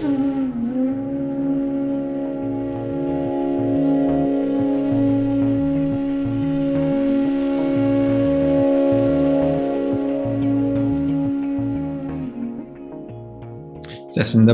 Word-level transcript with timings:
Əslində 0.00 0.08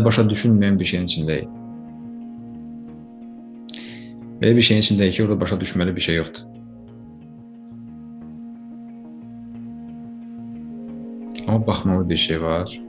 başa 0.03 0.27
düşülməyən 0.27 0.75
bir 0.80 0.89
şeyin 0.90 1.07
içindəyik. 1.07 1.46
Belə 4.40 4.53
bir 4.58 4.64
şeyin 4.67 4.82
içindəyik 4.82 5.14
ki, 5.14 5.22
orada 5.25 5.39
başa 5.44 5.57
düşməli 5.63 5.93
bir 5.94 6.04
şey 6.08 6.14
yoxdur. 6.18 6.44
Amma 11.46 11.61
baxmalı 11.67 12.04
bir 12.11 12.21
şey 12.26 12.39
var. 12.43 12.86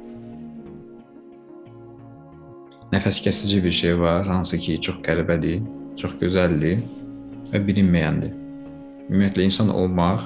Nəfəs 3.08 3.22
kəsici 3.24 3.62
bir 3.64 3.72
şey 3.72 3.94
var, 4.00 4.26
hansı 4.28 4.58
ki, 4.60 4.74
çox 4.84 4.98
qəribədir, 5.00 5.62
çox 5.96 6.18
gözəldir 6.20 6.82
və 7.54 7.60
bilinməyəndir. 7.64 8.34
Ümumiyyətlə 9.08 9.46
insan 9.48 9.70
olmaq 9.72 10.26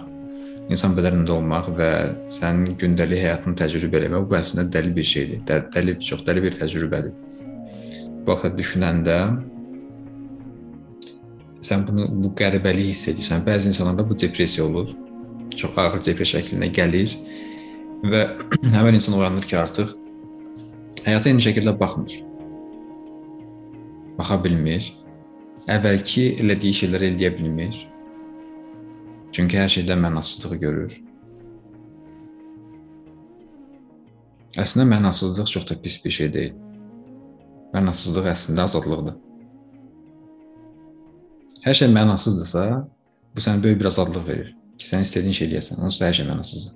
insan 0.74 0.96
bədənində 0.98 1.36
olmaq 1.36 1.70
və 1.78 1.90
sənin 2.34 2.74
gündəlik 2.82 3.22
həyatını 3.22 3.54
təcrübə 3.60 4.02
etmək 4.02 4.26
bu 4.32 4.38
əslində 4.40 4.66
dəli 4.74 4.96
bir 4.96 5.06
şeydir. 5.12 5.44
Dəli, 5.76 5.94
çox 6.08 6.24
dəli 6.26 6.42
bir 6.48 6.58
təcrübədir. 6.58 7.14
Bu 8.24 8.32
vaxtda 8.32 8.52
düşünəndə 8.58 9.20
sən 11.70 11.86
bunu 11.86 12.10
bu 12.24 12.34
qəribəliyi 12.42 12.96
hiss 12.96 13.12
edirsən. 13.14 13.46
Bəzi 13.46 13.70
insanlarda 13.76 14.08
bu 14.10 14.18
depressiya 14.26 14.66
olur. 14.66 14.90
Çox 15.54 15.78
ağır 15.78 16.02
depressiya 16.10 16.42
şəklində 16.42 16.74
gəlir 16.82 17.14
və 18.10 18.26
həmin 18.80 18.98
insan 18.98 19.22
oyanır 19.22 19.46
ki, 19.54 19.62
artıq 19.68 19.94
həyata 21.06 21.30
eyni 21.30 21.46
şəkildə 21.52 21.78
baxmır. 21.78 22.31
Baxa 24.22 24.38
bilmir. 24.44 24.92
Əvvəlki 25.72 26.28
elədiyi 26.42 26.78
şeyləri 26.84 27.08
eləyə 27.16 27.30
bilmir 27.40 27.88
Çünki 29.32 29.58
hər 29.58 29.70
şeydə 29.72 29.96
mənasızlığı 29.98 30.58
görür. 30.62 30.96
Əslində 34.60 34.86
mənasızlıq 34.92 35.48
çox 35.54 35.68
da 35.70 35.78
pis 35.82 35.96
bir 36.04 36.14
şey 36.18 36.32
deyil. 36.34 36.58
Mənasızlıq 37.74 38.28
əslində 38.34 38.66
azadlıqdır. 38.68 39.16
Hər 41.66 41.80
şey 41.80 41.94
mənasızdırsa, 41.96 42.66
bu 43.36 43.46
sənə 43.46 43.64
böyük 43.64 43.80
bir 43.80 43.90
azadlıq 43.94 44.28
verir 44.28 44.52
ki, 44.76 44.90
sən 44.90 45.08
istədiyin 45.08 45.38
şey 45.40 45.48
eləyəsən. 45.48 45.80
Onsuz 45.86 46.04
hər 46.04 46.20
şey 46.20 46.28
mənasızdır. 46.30 46.76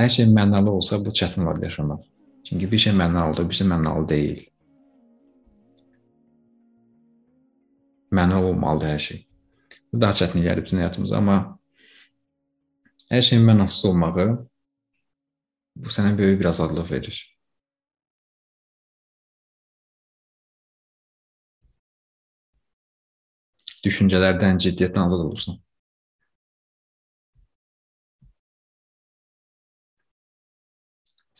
Hər 0.00 0.16
şey 0.16 0.32
mənalı 0.32 0.78
olsa, 0.80 0.98
bu 1.04 1.12
çətin 1.20 1.44
olar 1.44 1.60
yaşamaq. 1.62 2.11
Çünki 2.44 2.72
bir 2.72 2.78
şey 2.78 2.92
mənalıdır, 2.92 3.48
bir 3.48 3.54
şey 3.54 3.66
mənalı 3.66 4.08
deyil. 4.08 4.46
Mənalı 8.12 8.44
olmalıdır 8.44 8.86
hər 8.86 8.98
şey. 8.98 9.26
Bu 9.92 10.00
daha 10.00 10.12
çətin 10.12 10.44
gəlir 10.44 10.64
bütün 10.64 10.80
həyatımıza, 10.80 11.16
amma 11.16 11.58
hər 13.10 13.22
şeyin 13.22 13.44
mənasız 13.48 13.86
olmağı 13.90 14.26
bu 15.76 15.92
sənə 15.92 16.16
böyük 16.18 16.40
bir 16.40 16.50
azadlıq 16.52 16.90
verir. 16.90 17.20
Düşüncələrdən, 23.84 24.60
ciddiyyətdən 24.62 25.06
azad 25.08 25.24
olursan. 25.26 25.56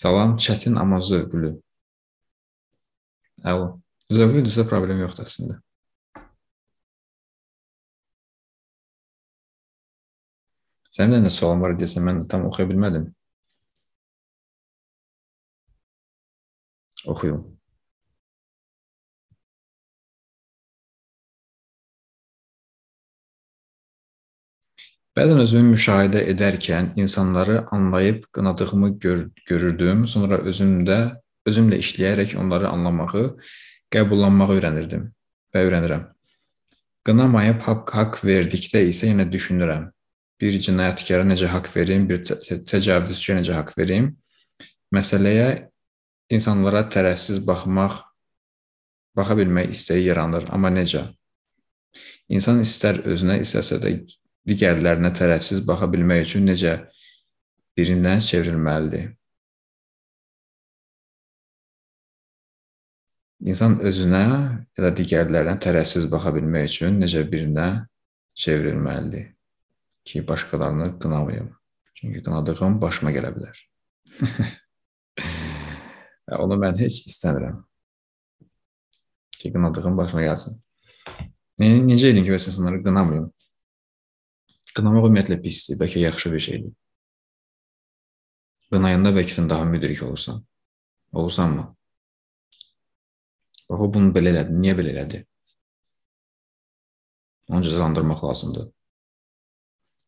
Salam, 0.02 0.32
çətin 0.44 0.74
amma 0.82 0.98
zövqlü. 0.98 1.52
Əla. 3.50 3.68
Zövqlüdürsə 4.16 4.64
problem 4.66 4.98
yoxdur 5.04 5.28
əslində. 5.28 5.58
Sənin 10.96 11.14
də 11.14 11.22
nə 11.22 11.30
sualın 11.36 11.62
var 11.62 11.76
desən, 11.78 12.02
mən 12.08 12.24
tam 12.32 12.48
oxuya 12.48 12.66
bilmədim. 12.72 13.06
Oxuyum. 17.14 17.51
Bəzən 25.12 25.42
özümü 25.42 25.74
müşahidə 25.74 26.22
edərkən 26.32 26.94
insanları 26.96 27.66
anlayıb 27.76 28.24
qınadığımı 28.32 28.88
gör 28.98 29.26
görürdüm, 29.48 30.06
sonra 30.08 30.38
özümdə 30.40 31.00
özümlə 31.48 31.80
işləyərək 31.84 32.36
onları 32.40 32.70
anlamağı, 32.70 33.26
qəbullanmağı 33.92 34.56
öyrənirdim 34.56 35.10
və 35.52 35.64
öyrənirəm. 35.66 36.06
Qınamayıb 37.04 37.60
haqq 37.66 37.92
haqq 37.98 38.22
verdikdə 38.24 38.86
isə 38.88 39.10
yenə 39.10 39.26
düşünürəm 39.28 39.90
bir 40.42 40.56
cinayətkara 40.64 41.22
necə 41.28 41.46
haqq 41.52 41.68
verim, 41.76 42.08
bir 42.10 42.24
təcavüzçüyə 42.26 43.36
necə 43.38 43.54
haqq 43.54 43.76
verim? 43.78 44.08
Məsələyə 44.94 45.68
insanlara 46.34 46.82
tərəfsiz 46.90 47.38
baxmaq, 47.46 48.00
baxa 49.16 49.36
bilmək 49.38 49.70
istəyi 49.76 50.08
yaranır, 50.08 50.48
amma 50.56 50.72
necə? 50.74 51.04
İnsan 52.32 52.64
istər 52.64 53.04
özünə, 53.12 53.38
istərsə 53.44 53.78
də 53.84 53.94
digərlərinə 54.48 55.12
tərəfsiz 55.16 55.62
baxa 55.66 55.88
bilmək 55.92 56.26
üçün 56.26 56.48
necə 56.50 56.76
birindən 57.78 58.22
çevrilməlidir? 58.24 59.12
İnsan 63.42 63.80
özünə 63.82 64.22
ya 64.22 64.84
da 64.84 64.90
digərlərinə 64.94 65.56
tərəfsiz 65.62 66.06
baxa 66.10 66.30
bilmək 66.34 66.68
üçün 66.70 67.00
necə 67.02 67.24
birinə 67.30 67.68
çevrilməlidir? 68.38 69.32
ki, 70.04 70.28
başqalarını 70.28 70.98
qınamayım. 70.98 71.56
Çünki 71.94 72.22
qınadığım 72.22 72.80
başıma 72.80 73.12
gələ 73.12 73.30
bilər. 73.36 73.56
Onu 76.42 76.58
mən 76.58 76.78
heç 76.80 77.02
istəmirəm. 77.10 77.62
Ki, 79.38 79.52
qınadığım 79.52 79.98
başıma 79.98 80.24
gəlsin. 80.26 80.58
Ne, 81.58 81.68
necə 81.86 82.10
edin 82.10 82.26
ki, 82.26 82.34
bəs 82.34 82.48
insanları 82.50 82.82
qınamayım? 82.84 83.30
Qınamaq 84.76 85.08
ümumiyyətlə 85.08 85.38
pisdir, 85.42 85.78
bəlkə 85.80 86.00
yaxşı 86.06 86.32
bir 86.32 86.42
şeydir. 86.46 86.72
Qınayanda 88.72 89.12
bəlkə 89.12 89.36
sən 89.36 89.48
daha 89.50 89.64
müdrik 89.68 90.02
olursan. 90.02 90.40
Olursanmı? 91.12 91.66
Bax, 93.68 93.80
o 93.80 93.88
bunu 93.94 94.12
belə 94.16 94.32
elədi. 94.32 94.56
Niyə 94.62 94.76
belə 94.78 94.94
elədi? 94.94 95.24
Onu 97.52 97.64
cəzalandırmaq 97.66 98.24
lazımdır. 98.24 98.70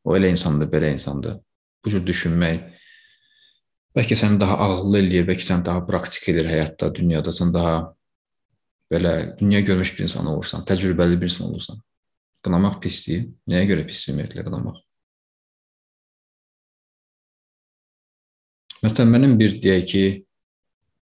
O 0.04 0.16
elə 0.16 0.30
insandır, 0.32 0.70
belə 0.72 0.92
insandır. 0.92 1.38
Bu 1.84 1.92
cür 1.92 2.04
düşünmək 2.06 2.64
bəlkə 3.96 4.16
səni 4.18 4.40
daha 4.40 4.56
ağıllı 4.66 5.00
eləyir, 5.02 5.26
bəlkə 5.28 5.44
səni 5.46 5.64
daha 5.66 5.84
praktik 5.86 6.28
edir 6.32 6.48
həyatda, 6.50 6.90
dünyada 6.94 7.32
sən 7.32 7.52
daha 7.54 7.76
belə 8.92 9.14
dünya 9.38 9.60
görmüş 9.60 9.94
bir 9.98 10.06
insan 10.08 10.26
olursan, 10.26 10.64
təcrübəli 10.68 11.20
bir 11.20 11.28
insan 11.30 11.50
olursan. 11.50 11.80
Qınamaq 12.44 12.80
pisdir. 12.84 13.28
Nəyə 13.48 13.68
görə 13.70 13.86
pisdir 13.88 14.12
ümumiyyətlə 14.12 14.44
qınamaq? 14.44 14.82
Məsələn, 18.84 19.12
mənim 19.14 19.38
bir 19.40 19.56
deyək 19.62 19.84
ki, 19.88 20.04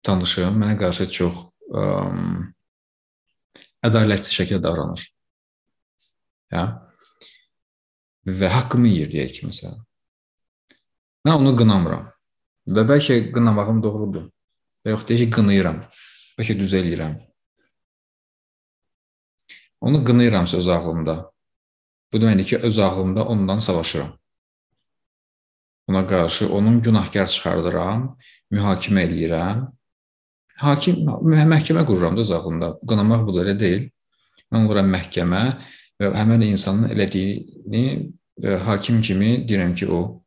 tanışım 0.08 0.56
mənə 0.62 0.78
qarşı 0.80 1.10
çox 1.12 1.42
ə, 1.68 1.84
ədalətli 3.90 4.32
şəkildə 4.38 4.64
davranır. 4.64 5.04
Ya, 6.56 6.64
və 8.24 8.54
haqqımı 8.54 8.94
yeyir 8.94 9.12
deyək 9.12 9.36
ki, 9.36 9.50
məsələn. 9.50 9.84
Mən 11.28 11.42
onu 11.42 11.58
qınamıram. 11.60 12.08
Və 12.72 12.88
bəlkə 12.88 13.20
qınamağım 13.36 13.84
doğrudur. 13.84 14.30
Və 14.88 14.96
yox 14.96 15.04
deyək 15.10 15.26
ki, 15.26 15.34
qınayıram. 15.42 15.84
Bəlkə 16.40 16.56
düz 16.56 16.76
eləyirəm. 16.80 17.20
Onu 19.82 20.04
qınayıramsa 20.04 20.58
öz 20.58 20.68
ağlımda. 20.68 21.32
Bu 22.14 22.18
deməkdir 22.18 22.44
ki, 22.44 22.58
öz 22.58 22.80
ağlımda 22.80 23.26
ondan 23.26 23.60
savaşıram. 23.60 24.18
Ona 25.88 26.08
qarşı 26.08 26.54
onun 26.54 26.82
günahkar 26.82 27.28
çıxardıram, 27.30 28.18
mühakimə 28.52 29.04
eləyirəm. 29.08 29.68
Hakim 30.58 30.96
məhkəmə 31.54 31.86
qururam 31.86 32.16
da 32.18 32.22
öz 32.26 32.32
ağlımda. 32.32 32.74
Qınamaq 32.90 33.28
bu 33.28 33.36
da 33.36 33.44
elə 33.46 33.60
deyil. 33.60 33.84
Mən 34.52 34.68
qururam 34.68 34.90
məhkəmə 34.92 35.44
və 36.02 36.14
həmin 36.16 36.48
insanın 36.50 36.90
elədiyini 36.96 37.86
və 38.44 38.58
hakim 38.70 39.02
kimi 39.02 39.44
deyirəm 39.50 39.76
ki, 39.78 39.88
o 39.92 40.24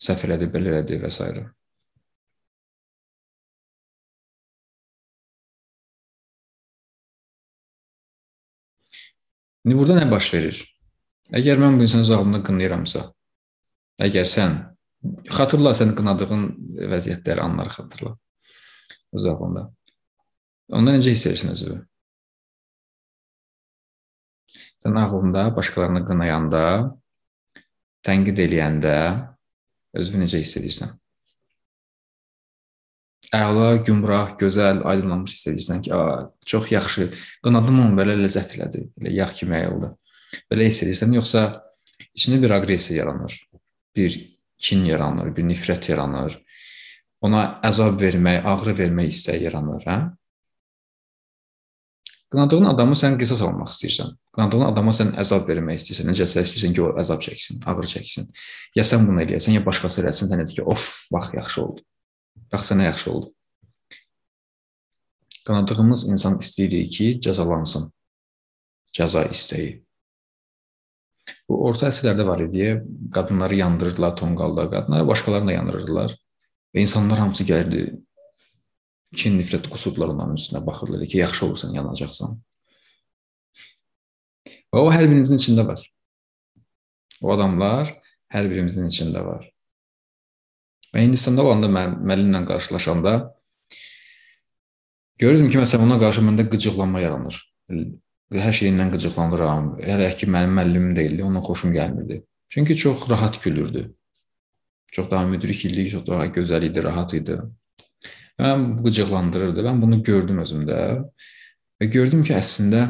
səhv 0.00 0.26
elədi, 0.28 0.50
belə 0.54 0.74
elədi 0.74 1.00
və 1.02 1.10
s. 1.10 1.30
İndi 9.64 9.76
burada 9.78 9.96
nə 9.96 10.08
baş 10.10 10.26
verir? 10.34 10.58
Əgər 11.32 11.60
mən 11.60 11.78
bu 11.78 11.86
insanı 11.86 12.04
zalımda 12.04 12.42
qınayıramsa, 12.44 13.06
əgər 14.06 14.26
sən 14.28 14.58
xatırla 15.32 15.72
sən 15.78 15.94
qınadığın 15.96 16.44
vəziyyətləri, 16.92 17.40
anları 17.40 17.72
xatırla. 17.78 18.16
öz 19.14 19.24
ağlında. 19.30 19.62
Onda 20.74 20.92
necə 20.96 21.12
hiss 21.14 21.26
edirsən 21.30 21.52
özünü? 21.54 21.76
Sən 24.84 24.98
ağlında 25.00 25.44
başqalarını 25.56 26.02
qınayanda, 26.08 26.64
tənqid 28.04 28.42
eləyəndə 28.46 28.96
özünü 29.94 30.24
necə 30.24 30.42
hiss 30.42 30.58
edirsən? 30.60 30.92
Əla, 33.32 33.68
gümrah, 33.86 34.34
gözəl, 34.38 34.82
aydınlanmış 34.90 35.34
hiss 35.36 35.48
edirsən 35.52 35.82
ki, 35.84 35.92
çox 36.46 36.72
yaxşı, 36.72 37.08
qınadım 37.44 37.80
onu 37.86 37.98
belə 37.98 38.16
ləzzət 38.20 38.56
elədi, 38.58 38.84
elə 39.00 39.14
yağ 39.20 39.28
kimi 39.38 39.56
əyildi. 39.60 39.90
Belə 40.52 40.66
hiss 40.68 40.84
edirsən, 40.84 41.14
yoxsa 41.16 41.44
içində 42.12 42.40
bir 42.42 42.56
aqressiya 42.58 43.00
yaranır, 43.02 43.36
bir 43.96 44.18
kin 44.60 44.84
yaranır, 44.88 45.30
bir 45.36 45.46
nifrət 45.48 45.88
yaranır, 45.92 46.36
ona 47.24 47.46
əzab 47.64 47.96
vermək, 48.00 48.44
ağrı 48.44 48.76
vermək 48.82 49.14
istəyi 49.14 49.46
yaranır, 49.48 49.88
hə? 49.88 49.98
Qınadığın 52.34 52.64
adamı 52.72 52.96
sən 52.98 53.14
qisas 53.14 53.42
almaq 53.46 53.68
istəyirsən. 53.70 54.08
Qınadığın 54.34 54.64
adama 54.66 54.90
sən 54.96 55.12
əzab 55.22 55.46
vermək 55.46 55.78
istəyirsən. 55.78 56.08
Necəsə 56.10 56.42
istəyirsən 56.42 56.72
ki, 56.74 56.82
o 56.82 56.88
əzab 56.98 57.20
çəksin, 57.22 57.60
ağrı 57.70 57.86
çəksin. 57.92 58.26
Ya 58.74 58.82
sən 58.82 59.06
bunu 59.06 59.22
eləyəsən, 59.22 59.54
ya 59.54 59.62
başqası 59.62 60.02
eləsin, 60.02 60.32
sən 60.32 60.42
necə 60.42 60.56
ki, 60.56 60.64
of, 60.74 60.88
bax 61.14 61.30
yaxşı 61.36 61.62
oldu. 61.62 61.84
Sənə 62.62 62.84
yaxşı 62.90 63.10
oldu. 63.12 63.30
Qınadığımız 65.44 66.06
insan 66.08 66.38
istəyirik 66.40 66.92
ki, 66.96 67.08
cəzalansın. 67.24 67.90
Cəza 68.94 69.24
istəyi. 69.28 69.84
Bu 71.48 71.58
orta 71.68 71.88
əsrlərdə 71.90 72.24
var 72.26 72.40
idi. 72.44 72.70
Qadınları 73.12 73.58
yandırırdılar 73.60 74.16
tonqalda, 74.16 74.68
qadınları 74.70 75.08
başqalarını 75.08 75.50
da 75.50 75.56
yandırırdılar. 75.58 76.16
Və 76.74 76.82
insanlar 76.82 77.20
hamısı 77.20 77.44
gəlirdi, 77.48 77.82
kin, 79.14 79.38
nifrət 79.38 79.68
qusurdular 79.70 80.14
onların 80.14 80.38
üstünə 80.40 80.64
baxırlar 80.66 81.04
ki, 81.06 81.18
yaxşı 81.18 81.46
olursan, 81.46 81.74
yanacaqsan. 81.76 82.38
Və 84.74 84.82
o 84.82 84.90
hər 84.90 85.06
birimizin 85.06 85.38
içində 85.38 85.66
var. 85.68 85.84
O 87.22 87.30
adamlar 87.32 87.92
hər 88.34 88.48
birimizin 88.50 88.88
içində 88.90 89.22
var. 89.24 89.44
Və 90.94 91.02
Hindistanda 91.02 91.42
olanda 91.42 91.70
mən 91.74 91.96
müəllimlə 92.06 92.44
qarşılaşanda 92.46 93.14
görürdüm 95.18 95.50
ki, 95.50 95.58
məsələn, 95.58 95.88
ona 95.88 95.98
qarşı 95.98 96.22
məndə 96.22 96.46
qıcıqlanma 96.52 97.02
yaranır. 97.02 97.40
Hər 98.34 98.56
şeyindən 98.60 98.92
qıcıqlanıram. 98.94 99.72
Hələ 99.82 100.12
ki, 100.14 100.28
mənim 100.30 100.54
müəllimim 100.58 100.94
deyildi, 100.96 101.24
ona 101.26 101.42
xoşum 101.42 101.74
gəlmirdi. 101.74 102.22
Çünki 102.48 102.76
çox 102.76 103.10
rahat 103.10 103.42
gülürdü. 103.42 103.88
Çox 104.92 105.10
daha 105.10 105.26
müdrik 105.26 105.64
idi, 105.64 105.88
çox 105.90 106.06
daha 106.06 106.26
gözəl 106.26 106.68
idi, 106.70 106.82
rahat 106.82 107.14
idi. 107.18 107.40
Mən 108.38 108.66
qıcıqlandırırdı. 108.84 109.66
Mən 109.66 109.82
bunu 109.82 110.02
gördüm 110.02 110.38
özümdə 110.46 110.78
və 111.82 111.90
gördüm 111.90 112.22
ki, 112.22 112.38
əslində 112.38 112.86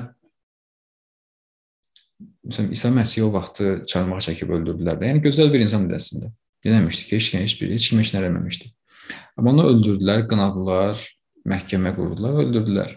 məsələn 2.45 2.73
İsa 2.77 2.93
Məsih 2.93 3.25
o 3.25 3.33
vaxtı 3.33 3.75
çarmıxa 3.89 4.33
çəkib 4.33 4.53
öldürdülər 4.59 5.01
də. 5.01 5.13
Yəni 5.13 5.25
gözəl 5.25 5.53
bir 5.53 5.65
insan 5.65 5.89
idi 5.89 5.97
əslində. 5.97 6.33
Deməmişdi 6.65 7.05
ki, 7.09 7.17
heç 7.17 7.31
kim 7.31 7.41
heç 7.41 7.55
biri 7.61 7.77
heç 7.79 7.89
kim 7.91 8.01
heç 8.01 8.15
nə 8.15 8.23
eləməmişdi. 8.23 8.71
Amma 9.37 9.53
onu 9.53 9.67
öldürdülər, 9.73 10.25
qınadılar, 10.31 11.03
məhkəmə 11.49 11.93
qurdular, 11.97 12.41
öldürdülər. 12.45 12.95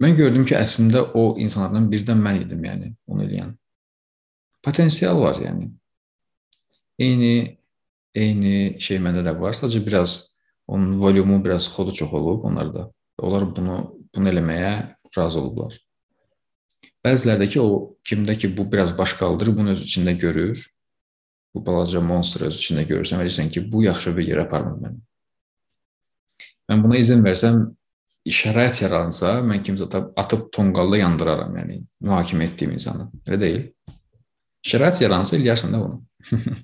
Mən 0.00 0.16
gördüm 0.16 0.46
ki, 0.48 0.56
əslində 0.58 1.04
o 1.14 1.36
insanlardan 1.38 1.90
birdən 1.92 2.22
mən 2.24 2.42
idim, 2.46 2.64
yəni 2.66 2.94
onu 3.06 3.26
eləyən. 3.26 3.54
Potensial 4.64 5.20
var, 5.20 5.38
yəni. 5.44 5.70
Eyni 7.00 7.34
eyni 8.14 8.80
şey 8.82 8.98
məndə 9.02 9.22
də 9.26 9.36
var. 9.38 9.54
Sadəcə 9.54 9.84
biraz 9.86 10.16
onun 10.66 10.98
volyumu 11.00 11.38
biraz 11.44 11.68
xodu 11.70 11.94
çox 11.94 12.12
olub 12.12 12.44
onlarda. 12.44 12.88
Onlar 13.18 13.46
bunu 13.56 13.76
bunu 14.14 14.32
eləməyə 14.32 14.72
razı 15.16 15.40
olublar. 15.40 15.78
Bəzilərdə 17.06 17.46
ki, 17.48 17.60
o 17.60 17.96
kimdə 18.06 18.36
ki, 18.36 18.50
bu 18.56 18.66
biraz 18.72 18.92
baş 18.98 19.16
qaldırır, 19.20 19.56
bunu 19.56 19.74
öz 19.74 19.82
içində 19.86 20.12
görür. 20.18 20.66
Bu 21.54 21.64
balaca 21.66 22.00
monster 22.04 22.46
öz 22.46 22.56
içində 22.56 22.84
görürsən 22.86 23.20
və 23.20 23.26
deyirsən 23.26 23.50
ki, 23.54 23.64
bu 23.72 23.84
yaxşı 23.86 24.12
bir 24.16 24.28
yerə 24.28 24.44
aparmır 24.46 24.76
məni. 24.84 25.00
Mən 26.70 26.84
buna 26.84 27.00
izin 27.00 27.24
versəm, 27.26 27.62
şərait 28.28 28.82
yaransa, 28.84 29.38
mən 29.46 29.64
kimsə 29.66 29.88
atıb, 29.88 30.12
atıb 30.20 30.48
tonqalda 30.54 31.00
yandıraram, 31.00 31.56
yəni 31.58 31.80
mühakimə 32.04 32.50
etdiyim 32.50 32.76
insanı. 32.76 33.08
Elə 33.26 33.40
deyil. 33.40 33.62
Şərait 34.70 35.00
yaransa 35.02 35.38
eləyərsən 35.38 35.72
də 35.74 35.80
bunu. 35.80 36.02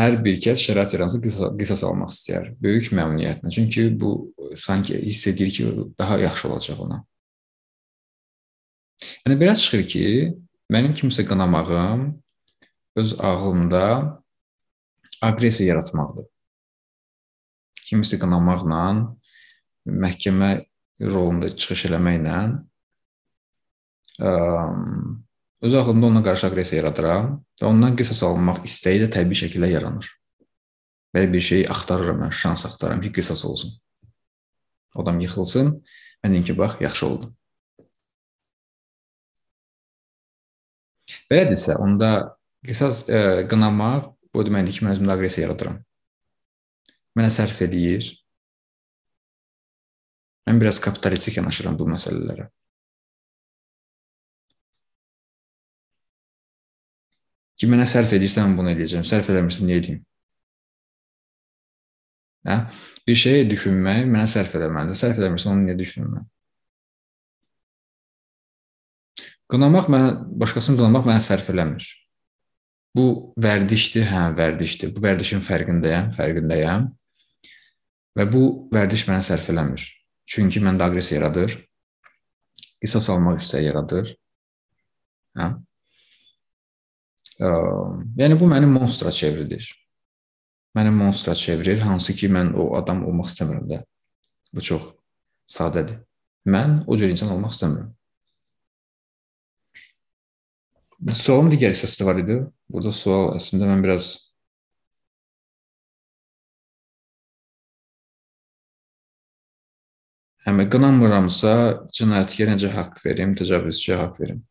hər 0.00 0.16
bir 0.24 0.40
kəs 0.42 0.62
şərait 0.64 0.96
yaransa 0.96 1.20
qisas, 1.22 1.52
qisas 1.58 1.84
almaq 1.86 2.12
istəyər. 2.14 2.50
Böyük 2.62 2.90
məmnuniyyətlə. 2.98 3.52
Çünki 3.54 3.88
bu 4.00 4.14
sanki 4.58 4.98
hiss 5.04 5.28
edir 5.30 5.52
ki, 5.54 5.68
daha 5.98 6.18
yaxşı 6.18 6.48
olacaq 6.48 6.80
ona. 6.86 7.04
Yəni 9.24 9.38
belə 9.40 9.56
çıxır 9.58 9.82
ki, 9.88 10.04
mənim 10.72 10.94
kimsə 10.98 11.26
qınamağım 11.28 12.04
öz 13.00 13.16
ağlımda 13.18 13.86
aqressiya 15.22 15.74
yaratmaqdır. 15.74 16.28
Kimisi 17.88 18.18
qınamaqla, 18.22 18.84
məhkəmə 20.04 20.50
rolunda 21.04 21.50
çıxış 21.52 21.88
eləməklə 21.90 22.38
ə, 24.22 24.32
Öz 25.64 25.74
ağlımda 25.74 26.06
ona 26.06 26.20
qarşı 26.24 26.46
aqressiya 26.50 26.82
yaradıram 26.82 27.28
və 27.60 27.64
ondan 27.64 27.94
qisas 27.96 28.18
alınmaq 28.26 28.66
istəyi 28.68 29.00
də 29.00 29.06
təbii 29.14 29.38
şəkildə 29.40 29.70
yaranır. 29.70 30.10
Belə 31.16 31.30
bir 31.32 31.40
şeyi 31.46 31.64
axtarıram 31.72 32.18
mən, 32.20 32.34
şans 32.36 32.66
axtarıram 32.68 33.00
ki, 33.00 33.12
qisas 33.16 33.44
olsun. 33.48 33.72
Adam 35.00 35.22
yıxılsın, 35.24 35.70
mən 36.20 36.36
deyim 36.36 36.44
ki, 36.44 36.58
bax, 36.58 36.76
yaxşı 36.84 37.06
oldu. 37.06 37.30
Belədirsə, 41.34 41.74
onda 41.82 42.10
qisas 42.66 43.08
e, 43.10 43.20
qınamaq 43.50 44.12
bu 44.34 44.42
deməkdir 44.46 44.76
ki, 44.76 44.84
mən 44.86 44.94
özümdə 44.94 45.14
aqressiya 45.16 45.48
yaradıram. 45.48 45.80
Mənə 47.18 47.30
sərf 47.34 47.58
eləyir. 47.66 48.10
Mən 50.46 50.60
biraz 50.62 50.78
kapitalistik 50.84 51.40
yanaşıram 51.40 51.78
bu 51.80 51.88
məsələlərə. 51.90 52.46
Ki 57.58 57.70
mənə 57.70 57.86
sərf 57.90 58.14
edirsən, 58.14 58.54
bunu 58.58 58.70
eləyəcəm. 58.74 59.06
Sərf 59.08 59.30
eləmirsən, 59.34 59.66
niyə 59.70 59.80
eləyim? 59.82 60.00
Hə? 62.46 62.60
Bir 63.08 63.18
şeyi 63.24 63.50
düşünmək 63.50 64.06
mənə 64.06 64.26
sərf 64.30 64.54
eləməlidir. 64.58 64.98
Sərf 65.02 65.18
eləmirsən, 65.22 65.54
onu 65.54 65.66
niyə 65.66 65.78
düşünürəm? 65.82 66.30
Qınamaq 69.52 69.90
mənə, 69.92 70.08
başqasını 70.40 70.80
qınamaq 70.80 71.08
mənə 71.08 71.22
sərf 71.24 71.50
eləmir. 71.52 71.86
Bu 72.96 73.34
vərdişdir, 73.44 74.06
hə, 74.08 74.28
vərdişdir. 74.38 74.92
Bu 74.94 75.02
vərdişin 75.04 75.42
fərqindəyəm, 75.44 76.12
fərqindəyəm. 76.14 76.88
Və 78.14 78.26
bu 78.30 78.42
vərdiş 78.74 79.08
mənə 79.08 79.24
sərf 79.26 79.50
eləmir. 79.52 79.84
Çünki 80.30 80.62
məndə 80.64 80.86
aqressiya 80.86 81.20
yaradır. 81.20 81.56
Qisas 82.80 83.08
almaq 83.12 83.40
istəyi 83.42 83.68
yaradır. 83.68 84.12
Hə? 85.38 85.48
Yəni 88.20 88.38
bu 88.38 88.46
məni 88.48 88.70
monstra 88.70 89.10
çevirdir. 89.10 89.66
Məni 90.74 90.90
monstra 90.94 91.34
çevirir, 91.34 91.82
hansı 91.82 92.14
ki 92.14 92.30
mən 92.30 92.54
o 92.54 92.70
adam 92.78 93.04
olmaq 93.08 93.28
istəmirəm 93.30 93.66
də. 93.70 93.82
Bu 94.54 94.62
çox 94.62 94.88
sadədir. 95.50 95.98
Mən 96.46 96.82
o 96.86 96.96
cür 96.96 97.10
insan 97.10 97.34
olmaq 97.34 97.54
istəmirəm. 97.56 97.90
Sualın 101.12 101.50
digər 101.52 101.74
hissəsi 101.74 102.00
də 102.00 102.06
var 102.08 102.20
idi. 102.22 102.38
Burada 102.72 102.92
sual 102.96 103.34
əslində 103.36 103.68
mən 103.68 103.82
biraz 103.84 104.14
Həm 110.44 110.60
qınamıramsa 110.68 111.52
cinayətkara 111.96 112.56
necə 112.56 112.68
haqq 112.72 112.98
verim, 113.04 113.30
təcavüzçiyə 113.36 113.96
haqq 113.96 114.18
verim. 114.20 114.42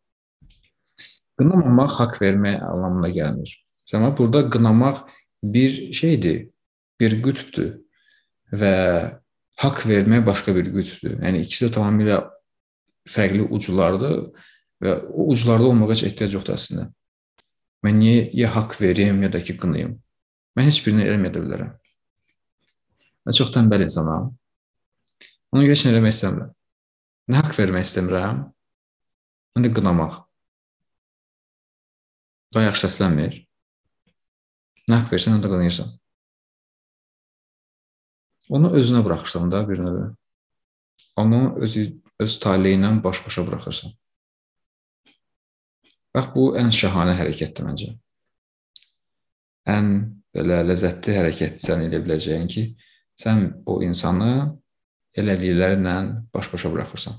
Qınamamaq 1.37 1.99
haqq 1.99 2.15
vermək 2.21 2.63
anlamına 2.65 3.11
gəlmir. 3.13 3.51
Amma 3.93 4.09
burada 4.17 4.41
qınamaq 4.49 5.03
bir 5.43 5.93
şeydir, 5.93 6.47
bir 6.99 7.19
qütbdür 7.21 7.75
və 8.57 8.73
haqq 9.61 9.85
vermək 9.89 10.25
başqa 10.25 10.55
bir 10.55 10.71
qütbdür. 10.73 11.19
Yəni 11.21 11.43
ikisi 11.45 11.67
də 11.67 11.75
tamamilə 11.77 12.23
fərqli 13.09 13.45
uclardır 13.53 14.17
və 14.83 14.97
o 15.11 15.29
uclarda 15.33 15.69
olmağa 15.69 15.93
heç 15.93 16.03
ehtiyac 16.09 16.35
yoxdur 16.37 16.57
əslində. 16.57 16.89
Mən 17.83 17.99
niyə 17.99 18.25
ya 18.37 18.51
haqq 18.55 18.79
verim, 18.81 19.21
ya 19.23 19.31
da 19.31 19.39
ki 19.43 19.55
qınayım? 19.59 19.95
Mən 20.57 20.67
heç 20.69 20.81
birini 20.85 21.05
eləməyə 21.07 21.33
də 21.35 21.43
bilərəm. 21.43 21.71
Mən 23.23 23.37
çox 23.37 23.51
tənbəl 23.55 23.85
insanam. 23.87 24.31
Ona 25.53 25.63
görə 25.63 25.75
heç 25.75 25.85
nə 25.87 25.93
eləmək 25.95 26.15
istəmirəm. 26.15 26.51
Nə 27.31 27.39
haqq 27.39 27.57
vermək 27.59 27.87
istəmirəm, 27.87 28.43
nə 29.55 29.65
də 29.65 29.71
qınamaq. 29.77 30.19
Daha 32.53 32.67
yaxşı 32.67 32.87
səslənmir. 32.87 33.41
Nə 34.89 34.99
haqq 34.99 35.15
versən, 35.15 35.37
onu 35.37 35.45
da 35.45 35.51
qanayırsan. 35.53 35.91
Onu 38.53 38.73
özünə 38.77 39.03
buraxırsan 39.05 39.51
da 39.51 39.63
bir 39.69 39.79
növ. 39.79 39.99
Onu 41.15 41.41
öz 41.63 41.77
öz 42.19 42.39
taleyi 42.39 42.77
ilə 42.77 42.91
baş-başa 43.03 43.45
buraxırsan. 43.47 43.93
Bax 46.13 46.29
bu 46.35 46.49
ən 46.59 46.69
şahanə 46.73 47.15
hərəkətdir 47.17 47.65
məncə. 47.65 47.89
Ən 49.73 49.87
belə 50.35 50.61
ləzzətli 50.67 51.15
hərəkət 51.17 51.61
sən 51.63 51.87
edə 51.87 52.01
biləcəyin 52.03 52.49
ki, 52.51 52.65
sən 53.19 53.45
o 53.69 53.79
insanı 53.85 54.33
elədiklərinlə 55.17 55.95
baş-başa 56.33 56.71
buraxırsan. 56.73 57.17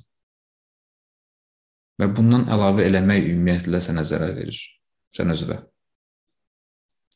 Və 1.98 2.08
bundan 2.10 2.48
əlavə 2.50 2.86
eləmək 2.88 3.28
ümumiyyətlə 3.32 3.80
sənə 3.86 4.02
zərər 4.06 4.34
verir. 4.34 4.58
Sən 5.14 5.30
özünə. 5.34 5.60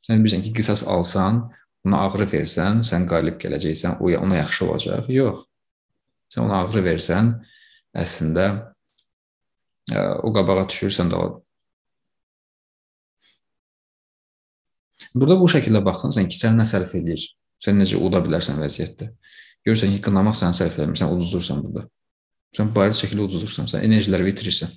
Sən 0.07 0.23
bilirsən 0.23 0.45
ki, 0.47 0.55
qisas 0.55 0.85
alsan, 0.87 1.43
ona 1.87 2.05
ağrı 2.07 2.27
versən, 2.31 2.85
sən 2.87 3.07
qalib 3.11 3.39
gələcəksən, 3.43 3.99
o 4.03 4.11
ona 4.23 4.39
yaxşı 4.39 4.67
olacaq. 4.67 5.11
Yox. 5.15 5.43
Sən 6.33 6.47
ona 6.47 6.63
ağrı 6.63 6.85
versən, 6.87 7.35
əslində 7.99 8.49
o 10.23 10.31
qabağa 10.35 10.67
düşürsən 10.71 11.11
də 11.11 11.19
Burada 15.15 15.37
bu 15.41 15.47
şəkildə 15.51 15.83
baxsan 15.85 16.27
ki, 16.29 16.37
sən 16.37 16.59
nə 16.59 16.67
sərf 16.69 16.95
edir? 16.99 17.23
Sən 17.63 17.79
necə 17.81 17.99
uda 17.99 18.21
bilərsən 18.25 18.59
vəziyyətdə? 18.63 19.11
Görürsən 19.67 19.95
ki, 19.95 20.03
qınamaq 20.07 20.37
səni 20.39 20.59
sərf 20.59 20.79
eləmirsən, 20.79 21.11
uduzdursan 21.15 21.63
burada. 21.65 21.87
Sən 22.57 22.71
bariz 22.75 23.01
şəkildə 23.03 23.27
uduzdursan, 23.27 23.69
sən 23.71 23.85
enerjiləri 23.87 24.29
bitirirsən. 24.31 24.75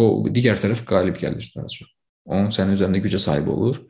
O 0.00 0.24
digər 0.32 0.56
tərəf 0.60 0.84
qalib 0.88 1.18
gəlir 1.20 1.48
daha 1.54 1.68
çox. 1.68 1.90
Onun 2.28 2.52
sənin 2.54 2.78
üzərində 2.78 3.02
gücə 3.04 3.20
sahib 3.20 3.50
olur. 3.52 3.80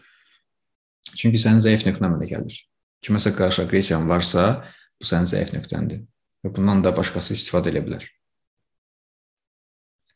Çünki 1.18 1.38
sənin 1.40 1.62
zəif 1.62 1.86
nöqtən 1.86 2.08
əmələ 2.08 2.28
gəlir. 2.30 2.56
Kiməsə 3.04 3.34
qarşı 3.36 3.66
aqressiyan 3.66 4.08
varsa, 4.10 4.64
bu 4.98 5.06
sənin 5.06 5.30
zəif 5.30 5.52
nöqtəndir 5.54 6.02
və 6.42 6.50
bundan 6.56 6.82
da 6.82 6.90
başqası 6.96 7.36
istifadə 7.36 7.70
edə 7.70 7.84
bilər. 7.86 8.06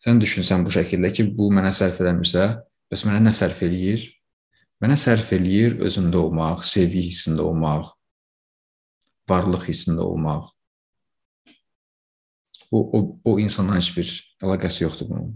Sən 0.03 0.21
düşünsən 0.23 0.65
bu 0.67 0.73
şəkildə 0.75 1.13
ki, 1.15 1.29
bu 1.39 1.49
mənə 1.55 1.73
sərf 1.75 2.01
eləmirsə, 2.03 2.47
bəs 2.91 3.05
mənə 3.07 3.23
nə 3.27 3.33
sərf 3.35 3.63
eləyir? 3.67 4.05
Mənə 4.85 4.99
sərf 5.01 5.31
eləyir 5.33 5.79
özündə 5.87 6.19
olmaq, 6.21 6.61
sevgi 6.67 7.07
hissində 7.07 7.47
olmaq, 7.49 7.95
varlıq 9.31 9.65
hissində 9.71 10.05
olmaq. 10.05 10.51
O, 12.71 12.79
o, 12.79 13.01
o 13.25 13.39
insanla 13.41 13.79
heç 13.79 13.93
bir 13.97 14.13
əlaqəsi 14.45 14.85
yoxdur 14.85 15.09
bunun. 15.09 15.35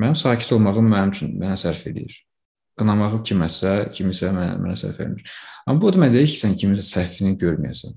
Mənim 0.00 0.16
sakit 0.16 0.52
olmağım 0.56 0.88
mənim 0.88 1.12
üçün 1.12 1.34
mənə 1.40 1.58
sərf 1.60 1.84
edir. 1.90 2.14
Qınamağı 2.80 3.20
kiməsə, 3.28 3.74
kimisə 3.92 4.30
mənə, 4.32 4.56
mənə 4.62 4.76
sərf 4.80 5.02
etmir. 5.04 5.34
Amma 5.66 5.82
bu 5.82 5.92
demək 5.92 6.14
deyil 6.14 6.30
ki, 6.32 6.38
sən 6.40 6.56
kimisə 6.56 6.86
səhvini 6.88 7.36
görməyəsən. 7.42 7.92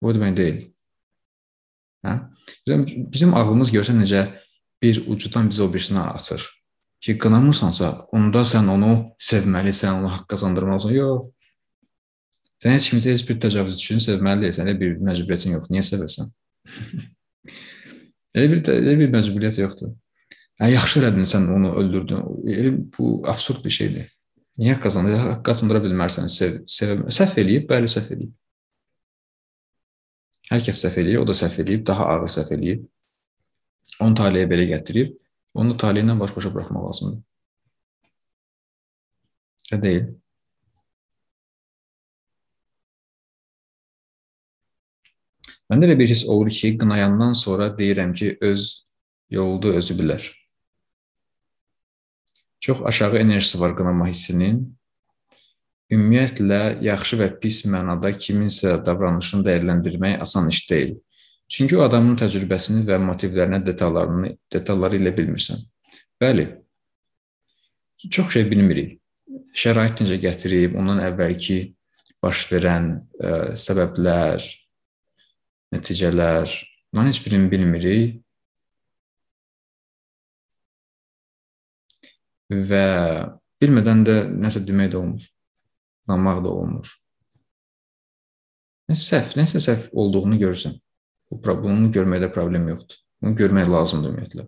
Bu 0.00 0.14
demək 0.16 0.38
deyil. 0.38 0.62
Hə? 2.08 2.14
Bizim, 2.66 2.84
bizim 3.12 3.34
ağlımız 3.34 3.72
görsə 3.74 3.94
necə 3.96 4.24
bir 4.82 5.00
ucudan 5.06 5.48
bizi 5.50 5.62
o 5.62 5.68
birisinə 5.72 6.04
atır. 6.12 6.44
Ki 7.04 7.18
qınamırsansa, 7.20 7.90
onda 8.16 8.44
sən 8.48 8.68
onu 8.72 8.92
sevməlisən, 9.20 9.98
onu 10.00 10.12
haqq 10.12 10.28
qazandırmalısan. 10.32 10.94
Yox. 10.96 11.26
Sən 12.64 12.78
heç 12.78 12.88
kimi 12.90 13.04
heç 13.04 13.26
bir 13.28 13.40
təcavüz 13.42 13.76
üçün 13.76 14.00
sevməli 14.00 14.46
deyilsən, 14.46 14.64
elə 14.70 14.78
bir 14.80 14.96
məcburiyyətin 15.10 15.56
yoxdur. 15.56 15.74
Niyə 15.74 15.84
sevəsən? 15.90 16.32
elə 18.34 18.46
bir 18.54 18.72
elə 18.72 18.96
bir 19.02 19.12
məcburiyyət 19.18 19.60
yoxdur. 19.60 19.92
Hə, 20.62 20.70
yaxşı 20.72 21.02
elədin 21.02 21.28
sən 21.28 21.50
onu 21.52 21.74
öldürdün. 21.80 22.24
Elə 22.54 22.72
bu 22.96 23.18
absurd 23.28 23.64
bir 23.64 23.74
şeydir. 23.74 24.08
Niyə 24.62 24.78
qazanır? 24.80 25.42
Qazandıra 25.44 25.82
bilmərsən, 25.84 26.30
sev, 26.30 26.60
sev, 26.70 27.04
səhv 27.12 27.40
eləyib, 27.42 27.68
bəli 27.70 27.90
səhv 27.90 28.12
eləyib. 28.14 28.32
Hər 30.50 30.64
kəs 30.64 30.82
səhv 30.84 30.98
eləyir, 31.00 31.22
o 31.22 31.28
da 31.28 31.36
səhv 31.36 31.62
eləyib, 31.62 31.86
daha 31.88 32.08
ağır 32.14 32.28
səhv 32.32 32.52
eləyib. 32.58 32.82
Onu 34.04 34.18
taleyə 34.18 34.48
belə 34.50 34.66
gətirib, 34.68 35.14
onu 35.56 35.76
taleyə 35.80 36.04
ilə 36.04 36.18
baş-başa 36.20 36.52
buraxmaq 36.52 36.84
lazımdır. 36.88 37.22
Elə 39.72 39.80
deyil. 39.86 40.06
Məndə 45.72 45.88
elə 45.88 45.96
bir 45.98 46.10
his 46.12 46.26
olur 46.28 46.52
ki, 46.52 46.74
qınayandan 46.80 47.32
sonra 47.40 47.70
deyirəm 47.78 48.12
ki, 48.18 48.34
öz 48.44 48.66
yoldu 49.32 49.72
özü 49.80 49.96
bilər. 49.96 50.26
Çox 52.60 52.82
aşağı 52.84 53.18
enerjisi 53.18 53.60
var 53.60 53.76
qınama 53.76 54.06
hissinin 54.08 54.60
Ümumiyyətlə, 55.92 56.60
yaxşı 56.84 57.18
və 57.20 57.26
pis 57.40 57.60
mənada 57.68 58.08
kiminsə 58.16 58.78
davranışını 58.86 59.44
dəyərləndirmək 59.44 60.22
asan 60.24 60.48
iş 60.48 60.62
deyil. 60.70 60.94
Çünki 61.52 61.76
o 61.76 61.82
adamın 61.84 62.16
təcrübəsini 62.16 62.86
və 62.88 62.96
motivlərini, 63.04 63.60
detallarını, 63.66 64.30
detalları 64.52 64.96
ilə 64.96 65.12
bilmirsən. 65.16 65.60
Bəli. 66.22 66.46
Çox 68.10 68.32
şey 68.32 68.46
bilmirik. 68.48 68.96
Şərait 69.54 70.00
necə 70.00 70.16
gətirib, 70.22 70.78
ondan 70.80 71.02
əvvəlki 71.04 71.58
baş 72.24 72.46
verən 72.50 72.88
ə, 72.96 73.28
e, 73.28 73.36
səbəblər, 73.60 74.48
nəticələr, 75.76 76.56
bunların 76.92 77.12
heç 77.12 77.20
birini 77.26 77.52
bilmirik. 77.52 78.18
Və 82.72 82.88
bilmədən 83.60 84.04
də 84.08 84.18
nəsə 84.32 84.64
demək 84.64 84.92
də 84.96 85.00
olmur 85.04 85.30
inanmaq 86.08 86.42
da 86.44 86.52
olmur. 86.52 86.90
Nə 88.90 88.96
səhv, 89.00 89.36
nəsə 89.40 89.62
səhv 89.64 89.88
olduğunu 89.92 90.38
görürsən. 90.42 90.76
Bu 91.30 91.40
problemi 91.42 91.88
görməkdə 91.92 92.30
problem 92.32 92.68
yoxdur. 92.68 93.00
Bunu 93.22 93.36
görmək 93.38 93.70
lazımdır 93.72 94.12
ümumiyyətlə. 94.12 94.46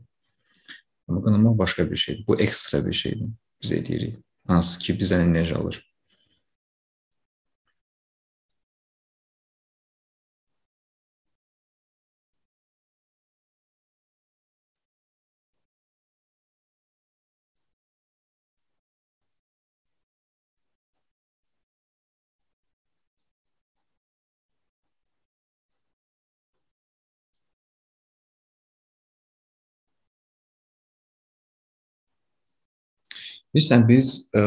Amma 1.08 1.22
qınamaq 1.24 1.58
başqa 1.58 1.90
bir 1.90 1.96
şeydir. 1.96 2.26
Bu 2.26 2.40
ekstra 2.40 2.86
bir 2.86 2.92
şeydir. 2.92 3.28
Biz 3.62 3.72
edirik. 3.72 4.18
Hansı 4.46 4.78
ki 4.78 4.98
bizdən 5.00 5.30
enerji 5.30 5.54
alır. 5.54 5.80
Bilirsən, 33.56 33.86
biz 33.88 34.08
ə, 34.36 34.40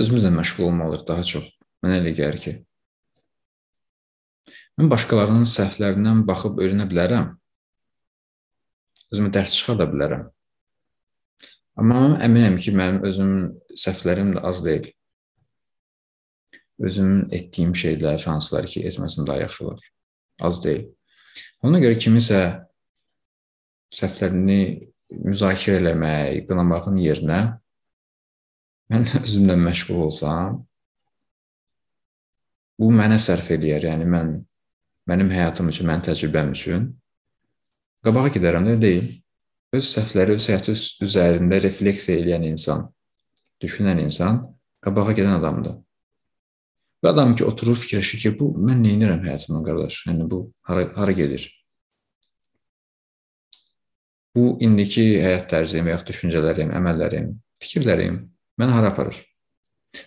özümüzlə 0.00 0.30
məşğul 0.32 0.70
olmalıyıq 0.70 1.02
daha 1.10 1.26
çox. 1.28 1.44
Mənə 1.84 1.98
elə 2.00 2.14
gəlir 2.16 2.38
ki, 2.40 2.54
mən 4.80 4.88
başqalarının 4.88 5.44
səhvlərindən 5.44 6.24
baxıb 6.30 6.62
öyrənə 6.64 6.88
bilərəm. 6.88 7.28
Özümə 9.12 9.34
dərs 9.36 9.58
çıxarda 9.60 9.90
bilərəm. 9.92 10.24
Amma 11.76 12.16
əminəm 12.24 12.56
ki, 12.56 12.72
mənim 12.80 13.04
özümün 13.04 13.46
səhvlərim 13.84 14.32
də 14.38 14.48
az 14.48 14.64
deyil. 14.64 14.88
Özümün 16.80 17.26
etdiyim 17.28 17.76
şeylər 17.76 18.24
hansılar 18.24 18.72
ki, 18.72 18.88
etməsəm 18.88 19.28
daha 19.28 19.44
yaxşı 19.44 19.66
olar. 19.66 19.88
Az 20.48 20.64
deyil. 20.64 20.88
Ona 21.60 21.84
görə 21.84 22.00
kimisə 22.00 22.44
səhvlərini 23.92 24.62
müzakirə 25.10 25.78
eləmək, 25.80 26.44
qınamağın 26.48 26.98
yerinə 27.02 27.40
mən 28.92 29.06
özümlə 29.24 29.56
məşğul 29.60 30.04
olsam, 30.08 30.62
bu 32.78 32.90
mənə 32.94 33.18
sərf 33.20 33.50
eləyər. 33.56 33.88
Yəni 33.90 34.06
mən 34.08 34.36
mənim 35.08 35.32
həyatım 35.32 35.72
üçün, 35.72 35.88
mənim 35.88 36.04
təcrübəm 36.08 36.52
üçün 36.54 36.92
qabağa 38.06 38.28
gedərəm 38.36 38.68
də 38.68 38.76
deyil. 38.82 39.08
Öz 39.74 39.84
səhvləri, 39.84 40.38
öz 40.38 40.46
həyatı 40.48 40.72
üzərində 41.04 41.58
refleksiya 41.60 42.22
edən 42.22 42.46
insan, 42.48 42.86
düşünən 43.60 44.00
insan 44.00 44.40
qabağa 44.84 45.12
gedən 45.12 45.34
adamdır. 45.42 45.76
Və 47.04 47.12
adam 47.12 47.34
ki, 47.36 47.44
oturur 47.44 47.76
fikirləşir 47.78 48.22
ki, 48.22 48.32
bu 48.40 48.48
mən 48.56 48.80
nə 48.82 48.94
edirəm 48.96 49.20
həyatımda 49.26 49.60
qardaş? 49.66 50.00
Yəni 50.08 50.30
bu 50.30 50.40
hara 50.66 50.86
hara 50.96 51.12
gedir? 51.12 51.44
Bu 54.36 54.56
indiki 54.64 55.04
həyat 55.22 55.48
tərzim 55.50 55.88
və 55.88 55.96
ya 55.96 56.02
düşüncələrim, 56.10 56.72
əməllərim, 56.78 57.32
fikirlərim 57.62 58.20
məni 58.58 58.76
hara 58.76 58.92
aparır? 58.92 59.18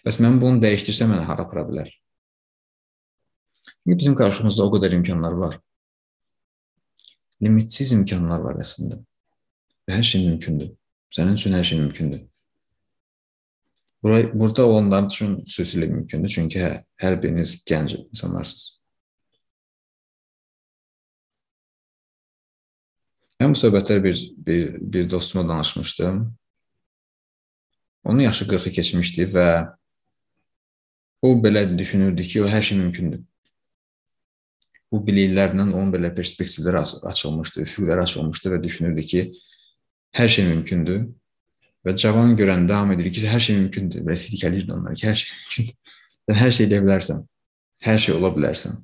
Bəs 0.06 0.20
mən 0.24 0.40
bunu 0.42 0.62
dəyişdirsəm 0.64 1.12
məni 1.14 1.28
hara 1.28 1.48
apara 1.48 1.66
bilər? 1.68 1.90
Çünki 3.84 3.98
bizim 3.98 4.16
qarşımızda 4.16 4.66
o 4.66 4.74
qədər 4.76 4.96
imkanlar 5.00 5.38
var. 5.44 5.56
Limitsiz 7.42 7.92
imkanlar 7.96 8.44
var 8.46 8.60
əslində. 8.62 9.00
Və 9.90 9.98
hər 9.98 10.06
şey 10.06 10.28
mümkündür. 10.28 10.76
Sənin 11.12 11.40
üçün 11.40 11.58
hər 11.58 11.66
şey 11.66 11.80
mümkündür. 11.80 12.22
Bura, 14.04 14.22
burada 14.34 14.66
olanlar 14.66 15.08
üçün 15.10 15.40
xüsusilə 15.46 15.90
mümkündür, 15.90 16.30
çünki 16.30 16.62
hər, 16.62 16.78
hər 17.02 17.18
biriniz 17.22 17.56
gənc 17.66 17.98
insanlarsınız. 17.98 18.81
Mən 23.42 23.56
bu 23.56 23.58
söhbətləri 23.58 24.04
bir, 24.04 24.22
bir, 24.38 24.76
bir 24.94 25.10
dostuma 25.10 25.48
danışmışdım. 25.50 26.22
Onun 28.04 28.20
yaşı 28.20 28.46
40-ı 28.46 28.72
keçmişdi 28.78 29.26
və 29.34 29.48
o 31.22 31.32
belə 31.42 31.66
düşünürdü 31.78 32.24
ki, 32.24 32.44
o 32.44 32.50
hər 32.50 32.62
şey 32.62 32.78
mümkündür. 32.78 33.24
Bu 34.92 35.00
biliklərlə 35.08 35.66
onun 35.66 35.90
belə 35.94 36.14
perspektivləri 36.14 36.84
açılmışdı, 37.10 37.66
üfüqləri 37.66 38.06
açılmışdı 38.06 38.54
və 38.54 38.62
düşünürdü 38.64 39.08
ki, 39.14 39.26
hər 40.18 40.28
şey 40.28 40.48
mümkündür 40.54 41.10
Və 41.86 41.96
cavan 41.98 42.36
görəndə 42.38 42.70
davam 42.70 42.94
edir 42.94 43.10
ki, 43.10 43.24
hər 43.26 43.42
şey 43.42 43.58
mümkündür. 43.58 44.06
Və 44.06 44.18
silkələyirdi 44.22 44.74
onları 44.76 45.00
ki, 45.00 45.08
hər 45.10 45.18
şey 45.22 45.32
mümkündür. 45.38 46.00
Sən 46.22 46.38
hər 46.38 46.54
şey 46.58 46.68
edə 46.68 46.82
bilərsən. 46.86 47.24
Hər 47.82 48.02
şey 48.04 48.16
ola 48.20 48.30
bilərsən. 48.36 48.76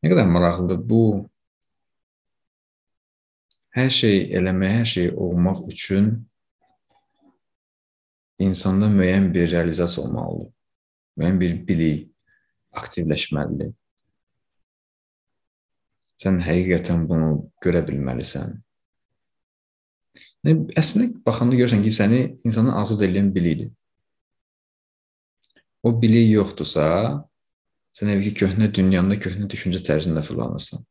Nə 0.00 0.08
qədər 0.08 0.28
maraqlıdır 0.32 0.78
bu 0.90 1.02
hər 3.76 3.90
şey 3.92 4.22
eləmək, 4.38 4.76
hər 4.78 4.88
şey 4.92 5.10
olmaq 5.12 5.66
üçün 5.70 6.14
insanda 8.40 8.88
müəyyən 8.88 9.28
bir 9.34 9.50
realizasiya 9.52 10.06
olmalıdır. 10.06 10.48
Müəyyən 11.20 11.40
bir 11.42 11.58
bilik 11.68 12.08
aktivləşməlidir. 12.80 13.74
Sən 16.20 16.40
həqiqətən 16.44 17.06
bunu 17.08 17.30
görə 17.64 17.84
bilməlisən. 17.84 18.56
Yəni, 20.44 20.70
əslində 20.80 21.20
baxanda 21.24 21.56
görürsən 21.56 21.84
ki, 21.84 21.92
səni 21.92 22.20
insanı 22.48 22.72
azad 22.80 23.04
edən 23.04 23.28
bilikdir. 23.34 23.72
O 25.84 25.92
bilik 26.00 26.28
yoxdursa, 26.32 26.84
sən 27.96 28.12
əvvəlki 28.14 28.32
köhnə 28.44 28.70
dünyanda, 28.74 29.18
köhnə 29.20 29.48
düşüncə 29.50 29.82
tərzində 29.86 30.22
fırlanırsan. 30.26 30.82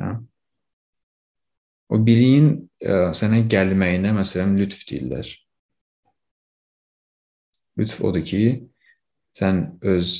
Hə? 0.00 0.12
O 1.88 1.98
biliyin 2.02 2.48
ə, 2.82 3.12
sənə 3.16 3.44
gəlməyinə 3.50 4.12
məsələn 4.16 4.56
lütf 4.58 4.82
deyirlər. 4.88 5.28
Lütf 7.78 8.00
odur 8.04 8.24
ki, 8.26 8.42
sən 9.36 9.62
öz 9.86 10.14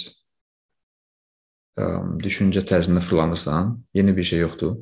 ə, 1.77 1.89
düşüncə 2.23 2.63
tərzində 2.69 3.03
fırlanırsan, 3.05 3.75
yeni 3.97 4.15
bir 4.17 4.29
şey 4.31 4.45
yoxdur. 4.47 4.79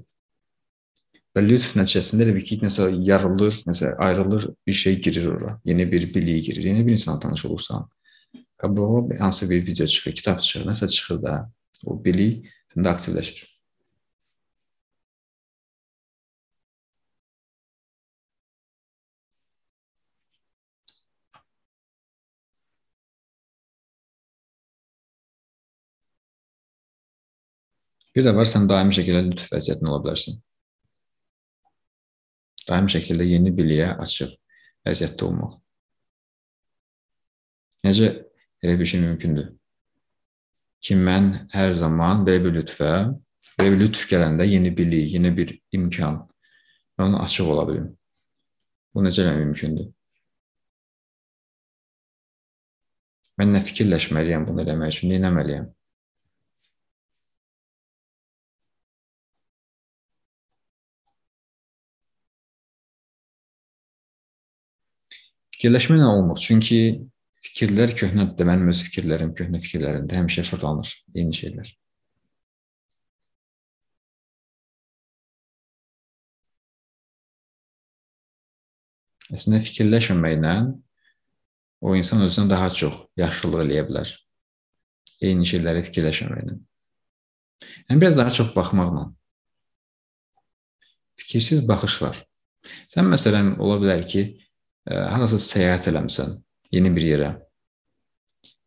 Və 1.35 1.43
lütf 1.43 1.73
nəticəsində 1.75 2.29
elə 2.29 2.37
bir 2.37 2.47
ki, 2.47 2.61
nəsə 2.63 2.87
yarılır, 3.09 3.57
nəsə 3.67 3.97
ayrılır, 4.07 4.47
bir 4.67 4.77
şey 4.85 5.01
girir 5.03 5.33
ora. 5.33 5.57
Yeni 5.67 5.89
bir 5.91 6.07
bilik 6.15 6.45
girir, 6.47 6.63
yeni 6.71 6.87
bir 6.87 6.93
insanla 6.93 7.21
tanış 7.21 7.45
olursan. 7.49 7.89
Qabağa 8.65 9.19
hansı 9.21 9.51
bir 9.51 9.67
video 9.67 9.87
çıxır, 9.87 10.13
kitab 10.21 10.39
çıxır, 10.41 10.63
nəsə 10.71 10.89
çıxır 10.89 11.19
da, 11.23 11.35
o 11.85 11.99
bilik 12.05 12.47
səndə 12.73 12.89
aktivləşir. 12.95 13.43
Bir 28.17 28.25
də 28.25 28.33
var, 28.33 28.49
sən 28.49 28.69
daimi 28.71 28.97
şəkildə 28.97 29.27
lütf 29.29 29.53
vəziyyətində 29.53 29.93
ola 29.93 30.03
bilərsən 30.07 30.41
daim 32.69 32.87
şəkildə 32.89 33.27
yeni 33.29 33.53
biliyə 33.53 33.93
açıq 34.01 34.31
vəziyyətdə 34.89 35.27
olmaq. 35.29 35.59
Necə 37.85 38.15
elə 38.65 38.79
bir 38.81 38.89
şey 38.91 39.01
mümkündür? 39.05 39.51
Ki, 40.85 40.97
mən 40.97 41.29
hər 41.53 41.73
zaman 41.77 42.25
belə 42.27 42.45
bir 42.47 42.57
lütfə, 42.59 42.93
belə 43.59 43.75
bir 43.75 43.83
lütf 43.85 44.07
gələndə 44.11 44.47
yeni 44.49 44.73
bilik, 44.77 45.13
yeni 45.17 45.33
bir 45.37 45.53
imkan 45.77 46.23
və 46.99 47.09
ona 47.09 47.23
açıq 47.27 47.53
ola 47.55 47.69
bilim. 47.69 47.93
Bu 48.95 49.05
necə 49.05 49.29
mümkündür? 49.29 49.93
Mən 53.41 53.51
nə 53.51 53.61
fikirləşməliyəm 53.69 54.45
bunu 54.49 54.63
eləmək 54.63 54.93
üçün, 54.95 55.11
nə 55.11 55.17
etməliyəm? 55.19 55.65
Fikirləşməklə 65.57 66.07
olmur. 66.13 66.39
Çünki 66.39 66.79
fikirlər 67.45 67.93
köhnədir. 67.99 68.49
Mənim 68.49 68.71
öz 68.73 68.83
fikirlərim 68.89 69.33
köhnə 69.37 69.61
fikirlərimdə 69.63 70.19
həmişə 70.19 70.45
fırlanır 70.49 70.93
eyni 71.15 71.37
şeylər. 71.37 71.73
Əslində 79.35 79.63
fikirləşməməklə 79.65 80.55
o 81.85 81.95
insan 81.99 82.23
özünə 82.25 82.51
daha 82.53 82.69
çox 82.71 83.01
yaxşılıq 83.21 83.65
eləyə 83.65 83.89
bilər. 83.89 84.13
Eyni 85.25 85.49
şeyləri 85.49 85.83
fikirləşməməklə. 85.89 86.57
Yəni 87.89 88.01
biraz 88.01 88.19
daha 88.21 88.33
çox 88.35 88.53
baxmaqla. 88.57 89.09
Fikirsiz 91.21 91.65
baxış 91.69 92.01
var. 92.03 92.21
Sən 92.93 93.09
məsələn 93.11 93.55
ola 93.63 93.77
bilər 93.81 94.05
ki, 94.09 94.25
harasa 94.89 95.39
səyahət 95.41 95.91
eləmisən 95.93 96.35
yeni 96.73 96.93
bir 96.95 97.05
yerə 97.09 97.31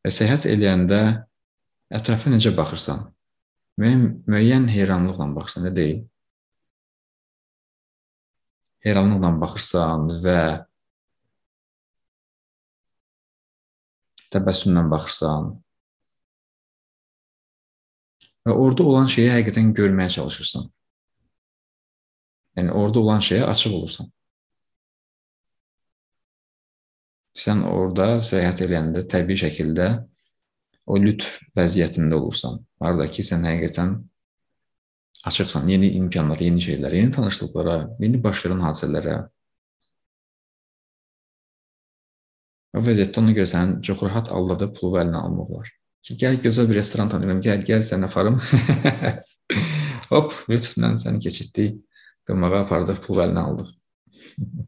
və 0.05 0.13
səyahət 0.13 0.47
eləyəndə 0.51 1.01
ətrafa 1.97 2.31
necə 2.31 2.53
baxırsan? 2.55 3.05
Müəyyən, 3.77 4.05
müəyyən 4.29 4.69
heyranlıqla 4.73 5.27
baxırsan, 5.35 5.67
nə 5.67 5.73
deyil? 5.75 5.99
Heyranlıqla 8.85 9.31
baxırsan 9.41 10.07
və 10.23 10.39
təbəssümlə 14.33 14.83
baxırsan 14.91 15.53
və 18.47 18.55
orada 18.55 18.85
olan 18.87 19.09
şeyi 19.11 19.29
həqiqətən 19.33 19.73
görməyə 19.75 20.13
çalışırsan. 20.17 20.67
Yəni 22.57 22.73
orada 22.73 23.03
olan 23.03 23.21
şeyə 23.21 23.45
açıq 23.51 23.73
olursan. 23.75 24.07
Sən 27.37 27.63
orada 27.69 28.17
səyahət 28.23 28.63
edəndə 28.65 29.03
təbii 29.11 29.39
şəkildə 29.43 29.87
o 30.87 30.97
lütf 31.01 31.41
vəziyyətində 31.57 32.17
olursan. 32.17 32.61
Harda 32.81 33.07
ki, 33.11 33.25
sən 33.29 33.45
həqiqətən 33.47 33.95
açıqsan 35.27 35.67
yeni 35.69 35.91
imkanlara, 35.99 36.45
yeni 36.47 36.63
şeylərə, 36.63 37.01
yeni 37.01 37.13
tanışlıqlara, 37.15 37.77
yeni 38.03 38.21
baş 38.23 38.45
verən 38.45 38.63
hadisələrə. 38.65 39.17
O 42.77 42.83
vəziyyətdə 42.85 43.21
ona 43.23 43.33
görə 43.37 43.49
sən 43.49 43.75
çox 43.85 44.05
rahat 44.05 44.31
aldadıb 44.33 44.73
pulu 44.77 45.01
əlinə 45.01 45.21
almaq 45.27 45.51
olar. 45.57 45.73
Ki, 46.05 46.15
gəl 46.21 46.39
gözəl 46.43 46.69
bir 46.69 46.79
restoran 46.79 47.11
tanıyıram, 47.11 47.41
gəl, 47.43 47.65
gəl 47.67 47.83
səni 47.83 48.07
aparım. 48.07 48.39
Hop, 50.11 50.33
lütflə 50.51 50.93
səni 51.03 51.19
keçirtdik. 51.23 51.81
Qırmağa 52.27 52.63
apardıq, 52.63 53.01
pulu 53.03 53.25
əlinə 53.25 53.43
aldıq. 53.49 53.73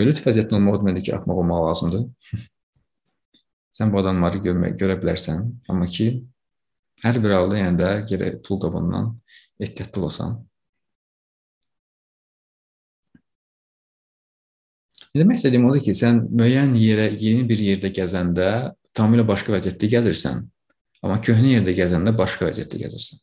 Lütf 0.00 0.24
vəziyyətində 0.26 0.58
olmaq 0.58 0.80
deməli 0.82 1.02
ki, 1.06 1.12
axmaq 1.14 1.40
olmaq 1.44 1.60
lazımdır. 1.68 2.06
Sən 3.74 3.92
bu 3.92 4.00
adamları 4.00 4.40
görmək, 4.42 4.74
görə 4.80 4.96
bilərsən, 5.02 5.44
amma 5.70 5.86
ki, 5.90 6.08
hər 7.04 7.20
bir 7.22 7.34
halda 7.36 7.60
yəni 7.60 7.78
də 7.78 7.92
gərək 8.10 8.40
pul 8.46 8.58
qabından 8.62 9.12
ehtiyatlı 9.62 10.02
olasan. 10.02 10.36
Demək 15.14 15.38
istədiyim 15.38 15.68
odur 15.68 15.82
ki, 15.82 15.94
sən 15.94 16.24
müəyyən 16.26 16.74
yerə, 16.78 17.06
yeni 17.22 17.46
bir 17.46 17.60
yerdə 17.62 17.92
gəzəndə 17.94 18.48
tamamilə 18.98 19.22
başqa 19.28 19.54
vəziyyətdə 19.54 19.90
gəzirsən, 19.92 20.40
amma 21.06 21.20
köhnə 21.22 21.52
yerdə 21.52 21.74
gəzəndə 21.78 22.14
başqa 22.18 22.48
vəziyyətdə 22.48 22.82
gəzirsən. 22.82 23.22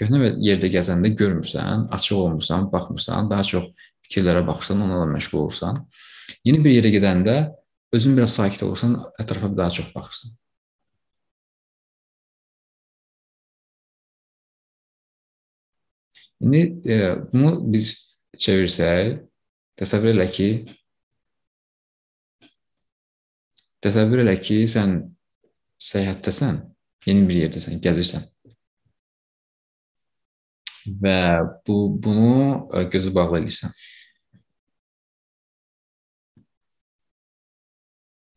Köhnə 0.00 0.32
yerdə 0.42 0.72
gəzəndə 0.72 1.12
görmürsən, 1.20 1.84
açıq 1.94 2.16
olmursan, 2.16 2.70
baxmırsan, 2.72 3.28
daha 3.30 3.44
çox 3.46 3.68
fikirlərə 4.04 4.44
baxırsan, 4.46 4.80
onlarla 4.84 5.08
məşğul 5.14 5.42
olursan. 5.42 5.80
Yeni 6.46 6.62
bir 6.64 6.74
yerə 6.76 6.92
gedəndə 6.94 7.36
özün 7.94 8.16
biraz 8.18 8.36
sakit 8.38 8.62
olursan, 8.66 8.96
ətrafa 9.20 9.50
daha 9.56 9.70
çox 9.70 9.92
baxırsan. 9.94 10.34
İndi 16.44 16.60
e, 16.92 16.96
bunu 17.32 17.56
biz 17.72 17.94
çevirsək, 18.36 19.22
təsəvvür 19.80 20.12
elə 20.12 20.26
ki, 20.28 20.48
təsəvvür 23.84 24.24
elə 24.26 24.36
ki, 24.40 24.60
sən 24.68 24.98
səyahətdəsən, 25.88 26.60
yeni 27.08 27.24
bir 27.30 27.44
yerdəsən, 27.46 27.80
gəzirsən. 27.84 28.28
və 30.86 31.18
bu 31.66 32.02
bunu 32.02 32.68
e, 32.74 32.82
gözü 32.92 33.14
bağlı 33.14 33.40
edirsən. 33.40 33.72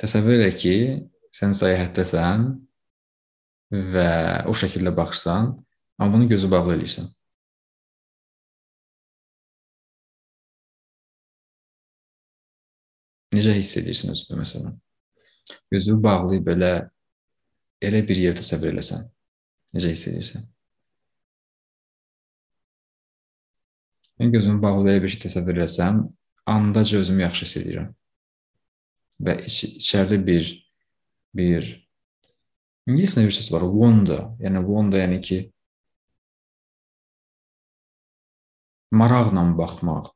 Təsəvvür 0.02 0.38
elə 0.38 0.50
ki, 0.54 0.74
sən 1.34 1.56
səyahətdəsən 1.58 2.48
və 3.94 4.10
o 4.48 4.54
şəkildə 4.58 4.94
baxırsan, 4.98 5.50
amma 5.98 6.14
bunu 6.14 6.28
gözü 6.30 6.50
bağlı 6.52 6.76
edirsən. 6.78 7.10
Necə 13.38 13.54
hiss 13.58 13.78
edirsən 13.82 14.14
özünü 14.14 14.40
məsələn? 14.42 14.78
Gözü 15.74 15.98
bağlı 16.04 16.40
belə 16.46 16.72
elə 17.84 18.06
bir 18.08 18.22
yer 18.22 18.38
təsəvvür 18.38 18.72
eləsən. 18.72 19.04
Necə 19.76 19.92
hiss 19.92 20.08
edirsən? 20.14 20.46
Mən 24.18 24.34
gözümü 24.34 24.62
bağlı 24.62 24.88
belə 24.88 25.04
bir 25.04 25.14
şey 25.14 25.26
təsəvvür 25.28 25.60
eləsəm, 25.60 26.06
andaca 26.50 27.02
özümü 27.02 27.26
yaxşı 27.28 27.46
hiss 27.46 27.60
edirəm. 27.62 27.92
Və 29.24 29.40
iç 29.48 29.64
içəridə 29.82 30.22
bir 30.26 30.50
bir 31.38 31.68
İngiliscə 32.88 33.26
bir 33.26 33.34
söz 33.36 33.50
var, 33.52 33.66
wonder. 33.68 34.22
Yəni 34.40 34.62
wonder 34.64 35.02
yəni 35.02 35.18
ki 35.20 35.38
maraqla 38.96 39.44
baxmaq, 39.60 40.14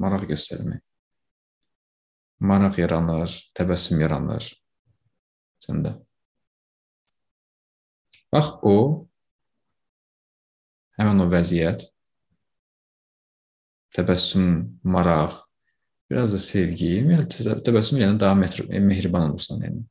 maraq 0.00 0.24
göstərmək. 0.30 0.80
Maraq 2.48 2.78
yaranır, 2.80 3.34
təbəssüm 3.58 4.00
yaranır 4.00 4.46
səndə. 5.60 5.98
Bax 8.32 8.54
o 8.62 8.76
həmin 10.96 11.24
o 11.24 11.28
vəziyyət 11.32 11.84
təbəssüm, 13.98 14.48
maraq, 14.84 15.42
biraz 16.10 16.32
da 16.32 16.40
sevgi, 16.40 16.90
yəni 16.98 17.26
təbəssüm 17.64 18.00
yəni 18.02 18.18
daha 18.20 18.34
mehriban 18.38 19.30
olursan, 19.30 19.62
yəni. 19.66 19.82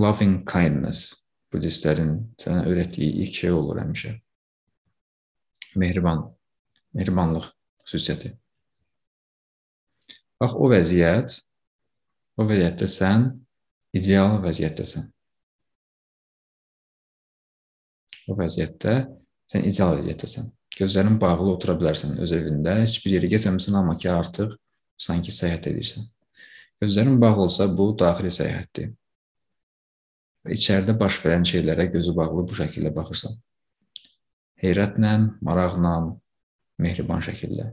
Loving 0.00 0.40
kindness 0.48 1.18
budistlərin 1.52 2.14
sənə 2.40 2.64
öyrətdiyi 2.70 3.24
ilk 3.24 3.34
şey 3.42 3.52
olur 3.52 3.82
həmişə. 3.82 4.14
Mehriban, 5.76 6.24
mehribanlıq 6.96 7.50
xüsusiyyəti. 7.84 8.32
Bax 10.40 10.56
o 10.56 10.68
vəziyyət, 10.72 11.36
o 12.40 12.46
vəziyyətdə 12.48 12.88
sən 12.88 13.28
ideal 13.96 14.38
vəziyyətdəsən. 14.42 15.04
O 18.32 18.38
vəziyyətdə 18.40 18.96
sən 19.52 19.68
ideal 19.68 19.98
vəziyyətdəsən. 19.98 20.48
Gözlərin 20.72 21.20
bağlı 21.20 21.52
otura 21.52 21.76
bilərsən 21.76 22.16
öz 22.24 22.32
evində, 22.32 22.78
heç 22.80 22.96
bir 23.04 23.18
yerə 23.18 23.28
getməmisən, 23.34 23.76
amma 23.76 23.92
ki, 24.00 24.08
artıq 24.08 24.56
sanki 25.02 25.34
səyahət 25.34 25.70
edirsən. 25.72 26.06
Gözlərin 26.82 27.20
bağlı 27.20 27.46
olsa 27.46 27.68
bu 27.78 27.92
daxili 27.98 28.32
səyahətdir. 28.34 28.90
Və 30.42 30.56
içəridə 30.56 30.94
baş 30.98 31.20
verən 31.22 31.46
şeylərə 31.46 31.86
gözü 31.94 32.14
bağlı 32.16 32.46
bu 32.48 32.58
şəkildə 32.58 32.90
baxırsan. 32.94 33.36
Heyrətlə, 34.62 35.12
maraqla, 35.46 35.94
mehriban 36.82 37.22
şəkildə. 37.22 37.70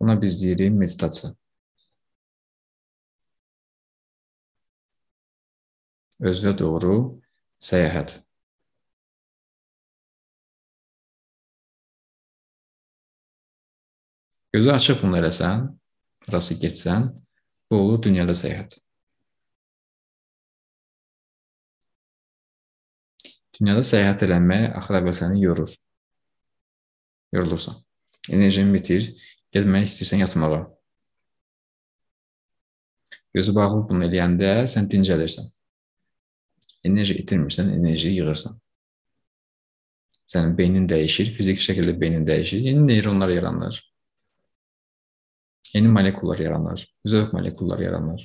Buna 0.00 0.16
biz 0.20 0.40
deyirik 0.40 0.72
meditasiya. 0.72 1.34
Özünə 6.20 6.52
doğru 6.56 6.96
səyahət. 7.64 8.18
Gözü 14.52 14.70
açıq 14.74 15.02
bunu 15.02 15.18
eləsən, 15.20 15.66
rası 16.32 16.56
getsən, 16.58 17.04
bu 17.70 17.76
olur 17.76 18.00
dünyada 18.02 18.34
səyahət. 18.34 18.80
Dünyada 23.60 23.84
səyahət 23.86 24.24
eləmək 24.26 24.72
axır 24.80 24.98
əvvəl 24.98 25.14
səni 25.20 25.44
yorur. 25.44 25.70
Yorulursan. 27.36 27.76
Enerjin 28.34 28.72
bitir, 28.74 29.06
getmək 29.54 29.86
istəyirsən 29.86 30.24
yatmağa. 30.24 30.64
Gözü 33.34 33.54
bağlı 33.54 33.84
bunu 33.90 34.08
eləyəndə 34.08 34.54
sən 34.72 34.90
dincəlirsən. 34.90 35.46
Enerji 36.90 37.20
itirmirsən, 37.22 37.70
enerji 37.76 38.10
yığırsan. 38.16 38.58
Sənin 40.26 40.58
beynin 40.58 40.90
dəyişir, 40.90 41.30
fiziki 41.36 41.62
şəkildə 41.62 41.94
beynin 42.00 42.26
dəyişir, 42.26 42.66
yeni 42.66 42.86
neyronlar 42.86 43.28
yaranır. 43.28 43.78
Yeni 45.74 45.88
molekullar 45.88 46.38
yaranır, 46.38 46.82
zövq 47.06 47.32
molekullar 47.36 47.78
yaranır. 47.78 48.24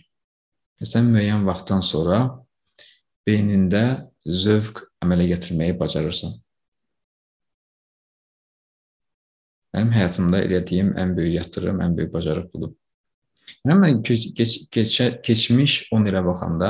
Və 0.79 0.87
sən 0.89 1.11
müəyyən 1.13 1.45
vaxtdan 1.47 1.83
sonra 1.85 2.19
beynində 3.27 3.83
zövq 4.25 4.81
əmələ 5.05 5.29
gətirməyi 5.33 5.77
bacarırsan. 5.79 6.33
Mənim 9.75 9.91
həyatımda 9.91 10.41
elədiyim 10.47 10.93
ən 10.97 11.13
böyük 11.17 11.35
yatırım, 11.35 11.81
ən 11.83 11.95
böyük 11.97 12.13
bacarıq 12.13 12.49
budur. 12.53 12.73
Yəni 13.65 13.77
mən 13.81 14.01
keç, 14.07 14.29
keç, 14.37 14.57
keç, 14.71 14.97
keçmiş 15.25 15.77
10 15.93 16.09
ilə 16.09 16.21
baxanda 16.25 16.69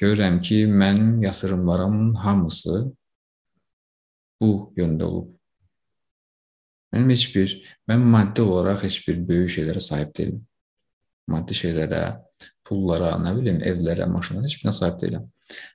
görürəm 0.00 0.38
ki, 0.42 0.64
mənim 0.66 1.22
yatırımlarımın 1.24 2.14
hamısı 2.14 2.84
bu 4.40 4.72
yöndə 4.76 5.04
olub. 5.04 5.37
Mənim 6.92 7.10
heç 7.12 7.24
bir, 7.34 7.54
mən 7.90 8.04
maddi 8.14 8.42
olaraq 8.42 8.84
heç 8.86 9.00
bir 9.08 9.20
böyük 9.28 9.52
şeylərə 9.58 9.82
sahib 9.84 10.14
deyiləm. 10.16 10.40
Maddi 11.28 11.56
şeylərə, 11.56 12.02
pullara, 12.64 13.12
nə 13.20 13.34
bilim, 13.36 13.60
evlərə, 13.70 14.06
maşınlara 14.08 14.48
heç 14.48 14.56
birinə 14.60 14.72
sahib 14.76 15.00
deyiləm. 15.02 15.26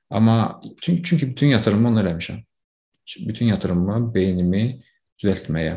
Amma 0.09 0.61
çünki, 0.81 1.03
çünki 1.03 1.29
bütün 1.29 1.53
yatırımımı 1.53 1.87
ona 1.93 2.03
eləmişəm. 2.03 2.39
Bütün 3.27 3.51
yatırımımı 3.51 4.13
beynimi 4.13 4.63
düzəltməyə, 5.21 5.75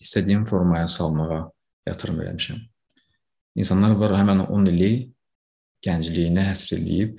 istədiyim 0.00 0.44
formaya 0.46 0.86
salmağa 0.86 1.40
yatırım 1.88 2.20
eləmişəm. 2.24 2.60
İnsanlar 3.54 3.96
var 3.98 4.14
həmin 4.20 4.44
10 4.46 4.66
ili 4.70 4.92
gəncliyinə 5.86 6.46
həsr 6.52 6.78
eləyib 6.78 7.18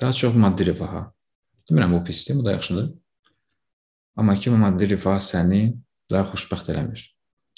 daha 0.00 0.12
çox 0.12 0.34
maddi 0.34 0.66
rifaha. 0.72 1.06
Demirəm 1.70 1.94
bu 1.94 2.04
pisdir, 2.04 2.34
bu 2.36 2.44
da 2.44 2.52
yaxşıdır. 2.52 2.94
Amma 4.16 4.34
ki 4.34 4.50
maddi 4.50 4.88
rifah 4.90 5.20
səni 5.20 5.76
daha 6.10 6.28
xoşbəxt 6.32 6.70
eləmir. 6.72 7.02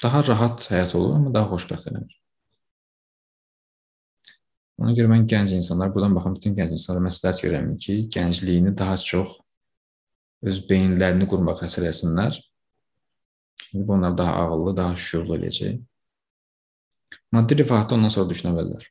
Daha 0.02 0.22
rahat 0.26 0.66
həyat 0.72 0.94
olur, 0.96 1.14
amma 1.18 1.32
daha 1.34 1.50
xoşbəxt 1.52 1.90
eləmir. 1.90 2.16
Ona 4.80 4.94
görə 4.96 5.10
mən 5.12 5.26
gənc 5.28 5.52
insanlar, 5.52 5.90
buradan 5.92 6.14
baxan 6.16 6.36
bütün 6.38 6.54
gənc 6.56 6.72
insanlara 6.72 7.04
məsləhət 7.10 7.42
görürəm 7.44 7.74
ki, 7.82 7.96
gəncliyini 8.14 8.72
daha 8.78 8.96
çox 8.96 9.34
öz 10.48 10.60
beyinlərini 10.70 11.28
qurmaq 11.28 11.60
həsr 11.66 11.84
etsinlər. 11.90 12.38
Çünki 13.60 13.86
bu 13.88 13.92
onlar 13.92 14.16
daha 14.18 14.38
ağıllı, 14.44 14.76
daha 14.76 14.96
şüurlu 14.96 15.36
eləyəcək. 15.36 15.82
Maddi 17.36 17.58
rifahda 17.60 17.94
ondan 17.94 18.12
sonra 18.14 18.32
düşünə 18.32 18.54
bilərlər. 18.56 18.88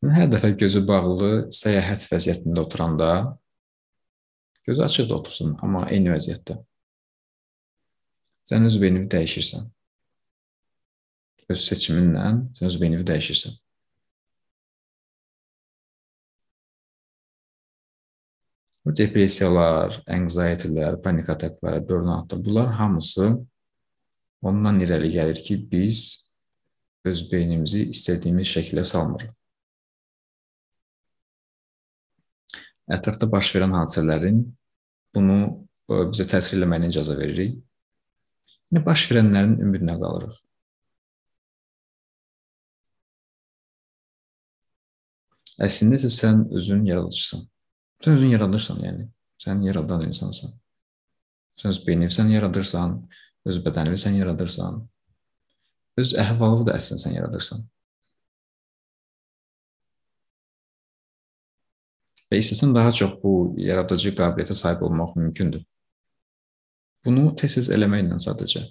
Hər 0.00 0.30
dəfə 0.32 0.50
gözü 0.56 0.80
bağlı 0.88 1.30
səyahət 1.52 2.06
vəziyyətində 2.08 2.62
oturanda 2.64 3.08
Gözü 4.70 4.82
açıq 4.82 5.08
da 5.10 5.16
otursun, 5.18 5.56
amma 5.66 5.80
eyni 5.90 6.12
vəziyyətdə. 6.12 6.54
Sən 8.46 8.68
öz 8.68 8.76
beynini 8.78 9.08
dəyişirsən. 9.10 9.64
Öz 11.50 11.64
seçiminlə 11.64 12.26
sən 12.54 12.68
öz 12.68 12.76
beynini 12.78 13.02
dəyişirsən. 13.08 13.56
Bu 18.84 18.94
depressiyalar, 19.00 19.98
anxiety-lər, 20.18 21.00
panik 21.02 21.32
ataklar, 21.34 21.80
burnout 21.88 22.36
bunlar 22.46 22.70
hamısı 22.78 23.26
ondan 24.42 24.78
irəli 24.86 25.10
gəlir 25.16 25.42
ki, 25.48 25.58
biz 25.72 26.04
öz 27.10 27.24
beynimizi 27.32 27.88
istədiyimiz 27.96 28.54
şəkildə 28.54 28.86
salmırıq. 28.94 29.34
Ətrafda 33.00 33.32
baş 33.34 33.54
verən 33.58 33.74
hadisələrin 33.80 34.40
bunu 35.14 35.38
e, 35.90 36.04
bizə 36.12 36.26
təsir 36.30 36.58
eləməyinə 36.58 36.90
icazə 36.92 37.16
veririk. 37.18 37.58
Yəni 38.70 38.84
baş 38.86 39.06
verənlərin 39.10 39.58
ümidinə 39.64 39.96
qalırıq. 40.00 40.38
Əslində 45.60 45.98
isə 46.00 46.08
sən 46.14 46.46
özün 46.56 46.86
yaradıcısan. 46.88 47.42
Sən 48.00 48.16
özün 48.16 48.32
yaradırsan, 48.32 48.78
yəni. 48.86 49.08
Sən 49.40 49.60
yaradan 49.66 50.06
insansan. 50.06 50.54
Sən 51.56 51.74
öz 51.74 51.80
beynini 51.84 52.14
sən 52.14 52.30
yaradırsan, 52.32 52.94
öz 53.50 53.58
bədənini 53.64 54.00
sən 54.00 54.16
yaradırsan. 54.20 54.80
Öz 56.00 56.14
əhvalını 56.22 56.70
da 56.70 56.78
əslində 56.80 57.04
sən 57.04 57.16
yaradırsan. 57.18 57.66
Və 62.30 62.38
istəsən 62.40 62.74
daha 62.74 62.92
çox 62.94 63.16
bu 63.22 63.32
yaradıcı 63.58 64.14
qabiliyyətə 64.18 64.54
sahib 64.54 64.82
olmaq 64.86 65.16
mümkündür. 65.18 65.62
Bunu 67.04 67.34
tez-tez 67.36 67.70
eləməklə 67.74 68.20
sadəcə. 68.22 68.62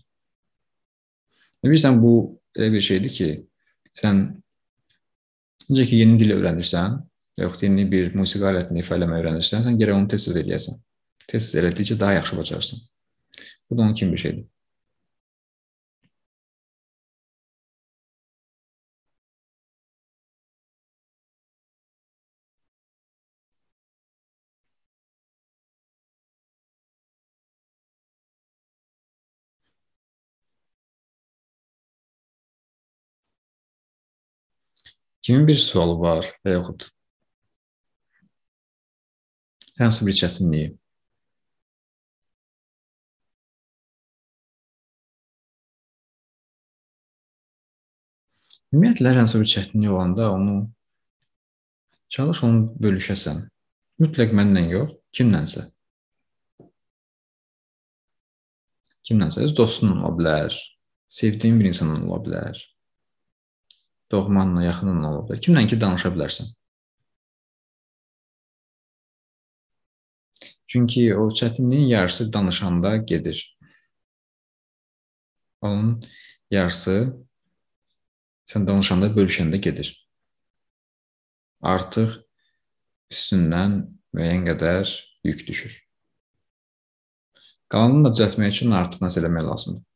Bilirsən 1.65 1.99
bu 2.01 2.13
elə 2.55 2.71
bir 2.73 2.83
şeydir 2.83 3.13
ki, 3.13 3.29
sən 4.01 4.21
necə 5.69 5.87
ki 5.89 6.03
yeni 6.03 6.19
dil 6.21 6.35
öyrənirsən, 6.37 6.99
yoxsa 7.41 7.65
yeni 7.67 7.87
bir 7.91 8.13
musiqi 8.15 8.47
alətini 8.51 8.83
ifa 8.83 8.95
etməyi 8.95 9.23
öyrənirsən, 9.23 9.65
sən 9.65 9.79
gərək 9.79 9.97
onu 9.97 10.11
tez-tez 10.13 10.39
eləyəsən. 10.43 10.79
Tez-tez 11.27 11.59
elədikcə 11.61 11.99
daha 11.99 12.19
yaxşı 12.19 12.37
bacarırsan. 12.37 12.79
Bu 13.69 13.77
da 13.77 13.81
onun 13.81 13.93
kimi 13.93 14.13
bir 14.13 14.17
şeydir. 14.17 14.45
Kimin 35.29 35.47
bir 35.47 35.59
sualı 35.61 35.93
var 36.01 36.25
və 36.41 36.55
yaxud 36.55 36.83
hər 39.77 39.83
hansı 39.83 40.07
bir 40.07 40.15
çətinliyi? 40.17 40.69
Ümumiyyətlə 48.73 49.11
hər 49.11 49.19
hansı 49.21 49.43
bir 49.43 49.51
çətinlik 49.51 49.93
olanda 49.93 50.31
onu 50.31 50.55
çalış 52.17 52.41
onu 52.49 52.65
bölüşəsən. 52.87 53.45
Mütləq 54.01 54.33
mənlə 54.41 54.65
yox, 54.71 54.97
kimlənsə. 55.13 55.67
Kimlənsə, 59.05 59.45
öz 59.45 59.55
dostun 59.61 59.93
ola 59.99 60.09
bilər, 60.17 60.59
sevdiyin 61.21 61.61
bir 61.61 61.69
insanla 61.75 62.01
ola 62.01 62.21
bilər 62.25 62.65
doğmanla, 64.11 64.63
yaxınınla 64.63 65.11
ola 65.11 65.25
bilər. 65.27 65.41
Kimlə 65.45 65.65
ki 65.69 65.79
danışa 65.81 66.11
bilərsən. 66.15 66.49
Çünki 70.69 71.15
o 71.17 71.29
çətinliyin 71.29 71.87
yarısı 71.87 72.33
danışanda 72.33 72.97
gedir. 72.97 73.57
Onun 75.61 76.03
yarısı 76.51 76.95
sən 78.49 78.67
danışanda, 78.67 79.09
bölüşəndə 79.17 79.57
gedir. 79.57 79.91
Artıq 81.61 82.21
üstündən 83.11 83.81
müəyyən 84.15 84.45
qədər 84.51 84.93
yük 85.25 85.45
düşür. 85.47 85.75
Qalanını 87.69 88.07
da 88.07 88.13
düzəltmək 88.15 88.55
üçün 88.55 88.77
artıq 88.77 89.03
nəsə 89.05 89.21
eləmək 89.21 89.45
lazımdır. 89.49 89.88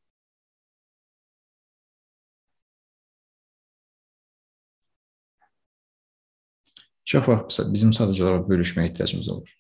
Çox 7.05 7.27
vaxt 7.27 7.71
bizim 7.73 7.91
sadəcə 7.95 8.23
olaraq 8.23 8.45
bölüşməyə 8.49 8.91
ehtiyacımız 8.91 9.29
olur. 9.29 9.55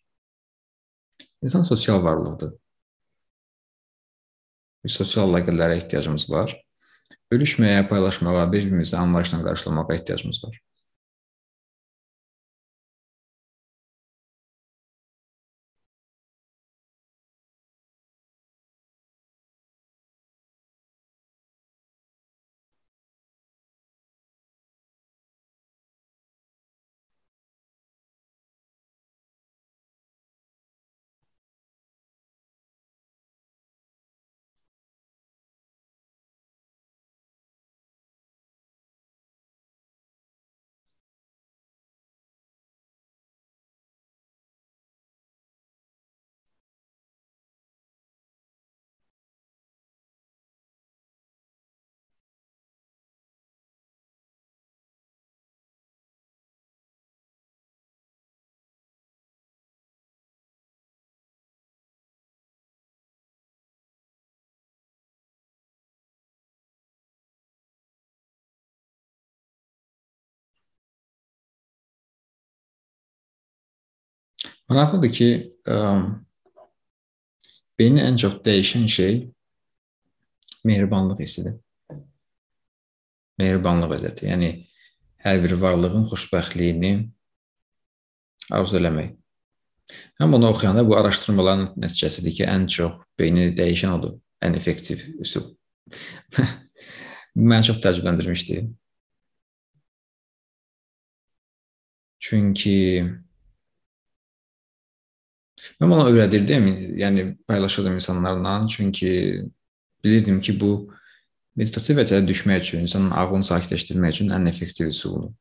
İnsan 1.43 1.65
sosial 1.67 2.03
varlıqdır. 2.03 2.53
Sosial 4.87 5.31
əlaqələrə 5.31 5.79
ehtiyacımız 5.81 6.29
var. 6.31 6.55
Bölüşməyə, 7.31 7.87
paylaşmağa, 7.89 8.45
bir-birimizi 8.51 8.97
anlayışla 8.97 9.43
qarşılamağa 9.43 9.93
ehtiyacımız 9.95 10.43
var. 10.45 10.59
Maraqlıdır 74.73 75.11
ki, 75.13 75.29
ə, 75.69 75.75
beyni 77.77 78.01
ən 78.01 78.15
çox 78.17 78.39
dəyişən 78.45 78.87
şey 78.89 79.17
mehribanlıq 80.65 81.19
hissidir. 81.21 81.59
Mehribanlıq 83.37 83.91
vəziyyəti. 83.91 84.29
Yəni 84.31 84.49
hər 85.25 85.43
bir 85.43 85.53
varlığın 85.61 86.07
xoşbəxtliyini 86.09 86.93
arzu 88.57 88.79
eləmək. 88.79 89.13
Həm 90.21 90.33
bunu 90.33 90.49
oxuyanda 90.49 90.83
bu 90.87 90.97
araşdırmaların 90.97 91.73
nəticəsidir 91.83 92.33
ki, 92.39 92.47
ən 92.49 92.65
çox 92.77 93.03
beyni 93.19 93.51
dəyişən 93.57 93.93
odur. 93.99 94.15
Ən 94.41 94.57
effektiv 94.57 95.03
üsul. 95.21 95.51
Məni 97.51 97.69
çox 97.69 97.77
təəccübləndirmişdi. 97.83 98.63
Çünki 102.23 102.77
Mən 105.79 105.93
ona 105.95 106.09
öyrədirdim, 106.09 106.67
yəni 106.99 107.25
paylaşırdım 107.47 107.95
insanlarla, 107.99 108.67
çünki 108.67 109.09
bilirdim 110.03 110.39
ki, 110.39 110.59
bu 110.59 110.71
meditativ 111.55 111.99
vəziyyətə 112.01 112.27
düşmək 112.27 112.65
üçün, 112.65 112.85
insanın 112.87 113.11
ağlını 113.11 113.47
sakitləşdirmək 113.47 114.15
üçün 114.17 114.33
ən 114.35 114.49
effektiv 114.49 114.91
üsuldur. 114.91 115.31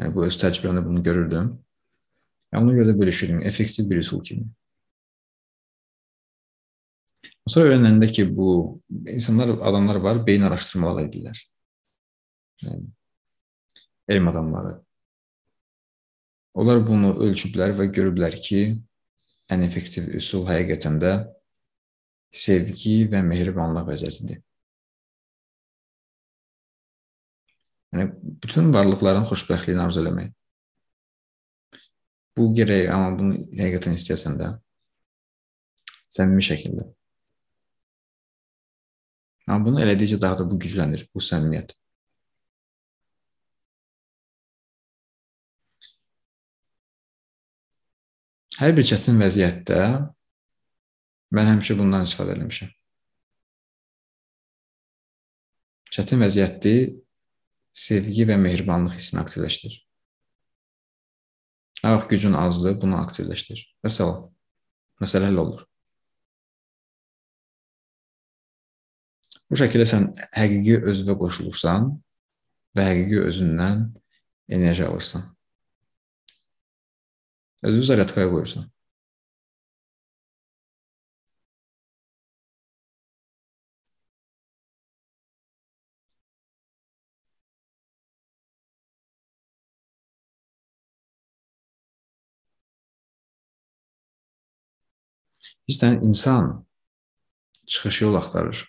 Yəni 0.00 0.14
bu 0.14 0.26
öz 0.26 0.38
təcrübəmdə 0.40 0.84
bunu 0.86 1.02
görürdüm. 1.02 1.52
Yəni 2.52 2.64
ona 2.64 2.76
görə 2.76 2.92
də 2.92 2.98
bölüşürdüm, 3.00 3.42
effektiv 3.48 3.90
bir 3.90 4.02
üsul 4.04 4.22
kimi. 4.24 4.46
Sonra 7.48 7.72
öyrənəndə 7.72 8.06
ki, 8.12 8.28
bu 8.36 8.80
insanlar, 9.08 9.48
adamlar 9.48 9.98
var, 10.04 10.22
beyin 10.26 10.46
araşdırmaları 10.46 11.08
edirlər. 11.08 11.42
Yəni, 12.62 12.86
elm 14.08 14.28
adamları. 14.30 14.76
Onlar 16.54 16.82
bunu 16.86 17.16
ölçüblər 17.24 17.74
və 17.78 17.88
görüblər 17.90 18.36
ki, 18.44 18.62
ən 19.52 19.64
effektiv 19.66 20.08
üsul 20.18 20.46
həqiqətən 20.48 20.98
də 21.02 21.12
sevgi 22.44 23.02
və 23.12 23.20
mehribanlıq 23.26 23.88
vəziyyətidir. 23.90 24.40
Yəni 27.92 28.08
bütün 28.44 28.72
varlıqların 28.74 29.28
xoşbəxtliyini 29.28 29.84
arzu 29.84 30.00
eləmək. 30.00 30.32
Bu 32.38 32.48
gərək, 32.56 32.88
amma 32.94 33.12
bunu 33.18 33.36
həqiqətən 33.58 33.98
istəyəsən 33.98 34.38
də 34.40 34.48
səmimi 36.16 36.44
şəkildə. 36.48 36.86
Amma 39.48 39.66
bunu 39.66 39.82
elədikcə 39.84 40.20
daha 40.22 40.38
da 40.40 40.48
bu 40.48 40.56
güclənir, 40.62 41.04
bu 41.12 41.20
səmimiyyət. 41.20 41.74
Hər 48.62 48.76
bir 48.76 48.84
çətin 48.86 49.16
vəziyyətdə 49.18 49.76
mən 51.34 51.48
həmişə 51.50 51.74
bundan 51.80 52.04
istifadə 52.06 52.36
etmişəm. 52.36 52.68
Çətin 55.96 56.22
vəziyyətdə 56.22 56.74
sevgi 57.86 58.28
və 58.28 58.36
mehribanlıq 58.38 58.94
hissini 59.00 59.18
aktivləşdir. 59.24 59.74
Nə 61.82 61.96
vaxt 61.96 62.14
gücün 62.14 62.38
azdır, 62.38 62.78
bunu 62.84 63.00
aktivləşdir. 63.00 63.66
Məsələn, 63.82 64.30
məsələ 65.02 65.32
həll 65.32 65.42
olur. 65.42 65.66
Bu 69.50 69.58
şəkildə 69.58 69.90
sən 69.90 70.10
həqiqi 70.38 70.78
özünə 70.86 71.18
qoşulursan 71.18 71.90
və 72.78 72.90
həqiqi 72.92 73.24
özündən 73.26 73.88
enerji 74.54 74.86
alırsan. 74.86 75.32
Özünü 77.62 77.82
zaryatkaya 77.82 78.28
qoyursan. 78.30 78.70
İstən 95.72 96.00
insan 96.08 96.66
çıxış 97.66 98.00
yol 98.02 98.14
axtarır. 98.20 98.64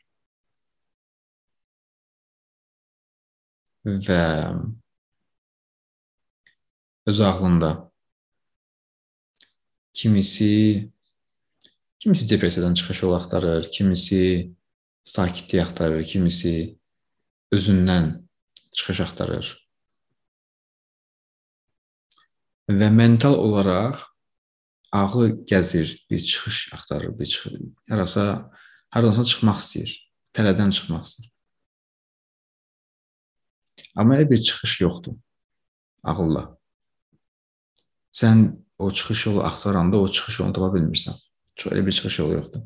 Və 3.86 4.20
öz 7.06 7.20
ağlında 7.20 7.93
kimisi 9.94 10.92
kimisi 12.00 12.30
depressiyadan 12.30 12.74
çıxış 12.74 13.04
yolu 13.04 13.16
axtarır, 13.16 13.72
kimisi 13.72 14.52
sakitlik 15.04 15.62
axtarır, 15.62 16.04
kimisi 16.04 16.78
özündən 17.52 18.24
çıxış 18.74 19.00
axtarır. 19.06 19.52
Və 22.70 22.90
mental 22.90 23.36
olaraq 23.36 24.00
ağlı 24.92 25.30
gəzir, 25.50 25.88
bir 26.10 26.20
çıxış 26.20 26.74
axtarır, 26.74 27.20
bir 27.20 27.26
çıxır. 27.26 27.60
Harasa 27.90 28.52
hardansa 28.90 29.24
çıxmaq 29.24 29.60
istəyir, 29.64 29.92
tələdən 30.36 30.72
çıxmaq 30.76 31.04
istəyir. 31.08 31.30
Amma 33.96 34.18
elə 34.18 34.30
bir 34.32 34.42
çıxış 34.42 34.82
yoxdur 34.82 35.16
ağılla. 36.04 36.44
Sən 38.14 38.46
o 38.78 38.92
çıxış 38.92 39.26
yolu 39.26 39.44
axtaranda 39.44 39.98
o 39.98 40.08
çıxış 40.08 40.40
yolunu 40.40 40.54
tapa 40.54 40.70
bilmirsən. 40.78 41.16
Çox 41.56 41.74
elə 41.74 41.86
bir 41.86 41.92
çıxış 41.92 42.20
yolu 42.20 42.34
yoxdur. 42.34 42.62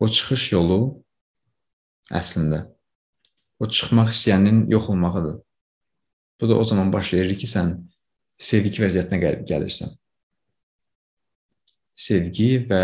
O 0.00 0.08
çıxış 0.08 0.52
yolu 0.52 0.78
əslində 2.12 2.66
o 3.58 3.68
çıxmaq 3.68 4.10
istəyənin 4.12 4.66
yox 4.70 4.90
olmağıdır. 4.90 5.40
Bu 6.40 6.48
da 6.48 6.58
o 6.58 6.64
zaman 6.64 6.92
baş 6.92 7.14
verir 7.14 7.38
ki, 7.38 7.46
sən 7.48 7.72
sevgi 8.38 8.82
vəziyyətinə 8.82 9.20
gəl 9.22 9.38
gəlirsən. 9.48 9.94
Sevgi 11.96 12.50
və 12.68 12.82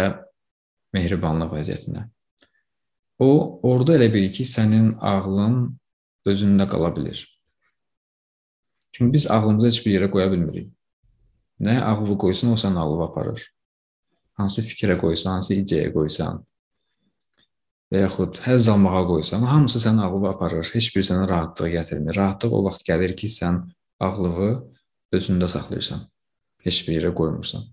mehribanlıq 0.97 1.53
vəziyyətinə. 1.59 2.07
O 3.21 3.29
orada 3.69 3.99
elə 3.99 4.09
bil 4.15 4.31
ki, 4.33 4.47
sənin 4.49 4.95
ağlın 5.13 5.59
özündə 6.27 6.69
qala 6.71 6.95
bilər. 6.97 7.21
Çünki 8.93 9.13
biz 9.13 9.27
ağlımızı 9.31 9.67
heç 9.67 9.85
bir 9.87 9.95
yerə 9.99 10.11
qoya 10.11 10.33
bilmirik. 10.33 10.73
Nə 11.61 11.77
ağlı 11.85 12.17
qoysan, 12.19 12.55
o 12.55 12.57
sənin 12.57 12.81
ağlı 12.81 13.05
aparır. 13.05 13.45
Hansı 14.39 14.65
fikrə 14.67 14.97
qoysan, 14.99 15.39
hansı 15.39 15.55
ideyaya 15.55 15.93
qoysan, 15.93 16.41
və 17.93 18.07
yaxud 18.07 18.41
həzz 18.47 18.71
almağa 18.73 19.03
qoysan, 19.11 19.45
hamısı 19.45 19.83
sənin 19.85 20.01
ağlı 20.07 20.31
aparır. 20.31 20.71
Heç 20.75 20.89
bir 20.97 21.05
sənə 21.05 21.27
rahatlıq 21.29 21.75
gətirmir. 21.77 22.17
Rahatlıq 22.17 22.55
o 22.57 22.63
vaxt 22.65 22.87
gəlir 22.89 23.13
ki, 23.19 23.29
sən 23.29 23.61
ağlığı 24.01 24.53
özündə 25.13 25.49
saxlayırsan. 25.53 26.07
Heç 26.65 26.83
bir 26.89 26.97
yerə 26.97 27.13
qoymursan. 27.15 27.67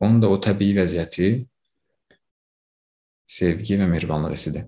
Onun 0.00 0.22
da 0.22 0.30
o 0.32 0.38
təbii 0.40 0.72
vəziyyəti 0.78 1.28
sevgi 3.28 3.76
və 3.80 3.88
mehribanlıq 3.90 4.32
hissidir. 4.32 4.64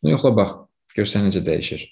Bunu 0.00 0.14
yoxla 0.14 0.32
bax, 0.40 0.56
görsən 0.96 1.28
necə 1.28 1.44
dəyişir. 1.44 1.84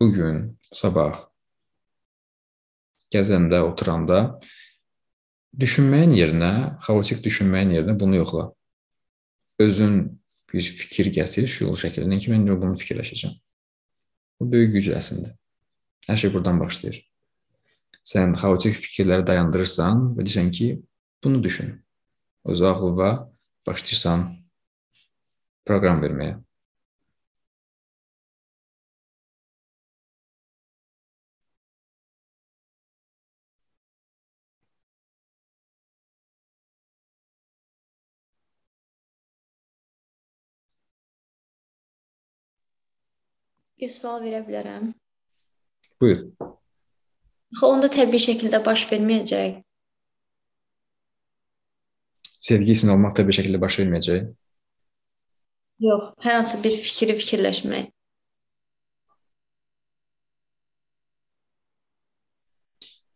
Bu 0.00 0.10
gün, 0.14 0.36
sabah 0.72 1.16
gəzəndə, 3.10 3.58
oturanda 3.66 4.38
düşünməyin 5.58 6.14
yerinə, 6.14 6.52
xaotik 6.84 7.24
düşünməyin 7.24 7.74
yerinə 7.74 7.96
bunu 7.98 8.20
yoxla 8.20 8.44
özün 9.58 9.98
bir 10.52 10.62
fikir 10.62 11.10
gətir 11.18 11.50
şüur 11.50 11.76
şəklində 11.82 12.20
ki, 12.22 12.30
mən 12.30 12.46
bunu 12.46 12.78
fikirləşəcəm. 12.78 13.34
Bu 14.38 14.50
böyük 14.52 14.76
güc 14.76 14.92
əslində. 14.94 15.34
Hər 16.06 16.20
şey 16.22 16.32
buradan 16.32 16.60
başlayır. 16.62 17.02
Sən 18.06 18.36
xaotik 18.38 18.78
fikirləri 18.78 19.26
dayandırırsan 19.26 20.12
və 20.16 20.24
deyirsən 20.24 20.52
ki, 20.54 20.68
bunu 21.24 21.42
düşün. 21.42 21.74
Öz 22.48 22.62
ağlına 22.62 23.10
başlayırsan 23.66 24.28
proqram 25.66 26.00
verməyə. 26.06 26.38
Bir 43.78 43.90
sual 43.94 44.24
verə 44.24 44.40
bilərəm? 44.42 44.90
Buyur. 46.02 46.24
Axı 47.54 47.66
onda 47.66 47.88
təbii 47.94 48.20
şəkildə 48.22 48.58
baş 48.64 48.88
verməyəcək. 48.90 49.60
Sevgi 52.48 52.74
hissin 52.74 52.90
olmaq 52.94 53.14
təbii 53.18 53.38
şəkildə 53.38 53.60
baş 53.62 53.78
verməyəcək. 53.80 54.26
Yox, 55.86 56.08
hər 56.24 56.40
hansı 56.40 56.58
bir 56.64 56.74
fikri 56.74 57.14
fikirləşmək. 57.20 57.92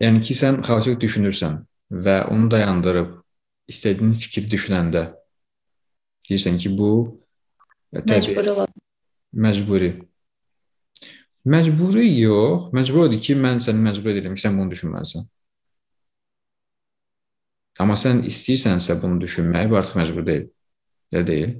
Yəni 0.02 0.22
ki, 0.26 0.34
sən 0.34 0.62
xaotik 0.66 1.00
düşünürsən 1.02 1.58
və 2.06 2.16
onu 2.30 2.48
dayandırıb 2.54 3.18
istədiyin 3.70 4.14
fikri 4.18 4.46
düşünəndə 4.54 5.04
deyirsən 6.30 6.58
ki, 6.62 6.72
bu 6.78 6.92
təbii 7.98 8.38
məcburi. 8.38 8.70
Məcburi. 9.46 9.92
Məcburi 11.42 12.06
yox, 12.20 12.70
məcbur 12.76 13.08
odur 13.08 13.20
ki, 13.22 13.34
mən 13.34 13.58
səni 13.62 13.82
məcbur 13.82 14.12
edirəm 14.12 14.36
ki, 14.38 14.42
sən 14.44 14.58
bunu 14.58 14.70
düşünməlisən. 14.74 15.26
Amma 17.82 17.96
sən 17.98 18.22
istəyirsənsə 18.30 18.98
bunu 19.02 19.18
düşünməyi, 19.24 19.70
bu 19.70 19.78
artıq 19.80 19.98
məcbur 19.98 20.26
deyil. 20.26 20.48
Elə 21.12 21.24
deyil. 21.26 21.54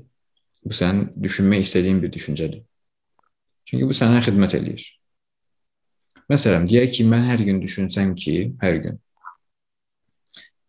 Bu 0.63 0.77
sənin 0.77 1.09
düşünmək 1.25 1.65
istədiyin 1.67 2.03
bir 2.03 2.13
düşüncədir. 2.15 2.63
Çünki 3.67 3.89
bu 3.89 3.97
sənə 3.97 4.23
xidmət 4.23 4.55
eləyir. 4.61 4.85
Məsələn, 6.31 6.69
deyək 6.71 6.99
ki, 6.99 7.09
mən 7.11 7.27
hər 7.27 7.43
gün 7.49 7.59
düşünsəm 7.65 8.15
ki, 8.19 8.37
hər 8.63 8.79
gün 8.85 9.01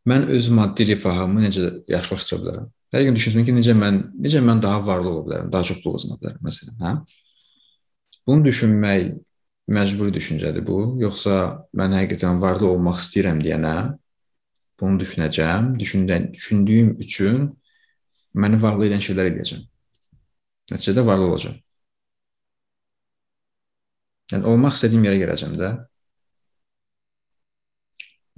mən 0.10 0.26
öz 0.36 0.48
maddi 0.52 0.88
rifahımı 0.92 1.46
necə 1.46 1.70
yaxşılaşdıra 1.92 2.40
bilərəm? 2.42 2.72
Hər 2.94 3.06
gün 3.08 3.18
düşünsəm 3.18 3.46
ki, 3.48 3.56
necə 3.56 3.76
mən 3.78 4.00
necə 4.26 4.42
mən 4.44 4.62
daha 4.64 4.82
varlı 4.86 5.10
ola 5.12 5.22
bilərəm, 5.28 5.52
daha 5.54 5.68
çox 5.70 5.80
pul 5.84 5.96
qazana 5.96 6.18
bilərəm 6.20 6.42
məsələn, 6.48 6.76
hə? 6.84 6.94
Bunu 8.28 8.46
düşünmək 8.46 9.18
məcburi 9.74 10.14
düşüncədir 10.16 10.64
bu, 10.68 10.78
yoxsa 11.02 11.36
mən 11.76 11.96
həqiqətən 11.98 12.40
varlı 12.44 12.70
olmaq 12.70 13.02
istəyirəm 13.02 13.42
deyənə 13.44 13.76
bunu 14.80 15.00
düşünəcəm, 15.00 15.74
düşündən, 15.80 16.32
düşündüyüm 16.34 16.96
üçün 17.04 17.46
məni 18.36 18.60
varlı 18.62 18.90
edən 18.90 19.04
şeylər 19.04 19.32
edəcəm. 19.32 19.62
Nəticədə 20.72 21.06
varlı 21.06 21.30
olacağam. 21.30 21.60
Yəni 24.34 24.50
olmaq 24.50 24.78
istədiyim 24.78 25.04
yerə 25.08 25.20
gələcəm 25.26 25.60
də. 25.60 25.74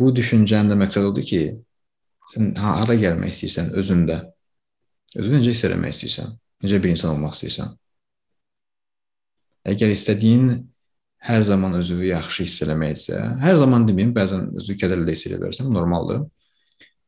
Bu 0.01 0.11
düşüncənin 0.15 0.73
də 0.73 0.77
məqsədi 0.81 1.11
odur 1.13 1.25
ki, 1.29 1.41
sən 2.33 2.53
hara 2.59 2.97
gəlmək 2.99 3.31
istəyirsən 3.31 3.71
özündə. 3.79 4.19
Özünü 5.15 5.39
necə 5.39 5.53
hiss 5.53 5.67
etmək 5.69 5.95
istəyirsən? 5.95 6.33
Necə 6.65 6.81
bir 6.83 6.91
insan 6.91 7.15
olmaq 7.15 7.37
istəyirsən? 7.37 7.75
Əgər 9.65 9.93
istədiyin 9.95 10.49
hər 11.25 11.43
zaman 11.47 11.73
özünü 11.79 12.11
yaxşı 12.11 12.45
hiss 12.45 12.61
eləməksə, 12.65 13.21
hər 13.41 13.57
zaman 13.57 13.87
deməyim, 13.89 14.13
bəzən 14.13 14.51
özünü 14.59 14.77
kədərli 14.81 15.15
hiss 15.15 15.27
edə 15.29 15.39
bilərsən, 15.41 15.71
normaldır. 15.73 16.21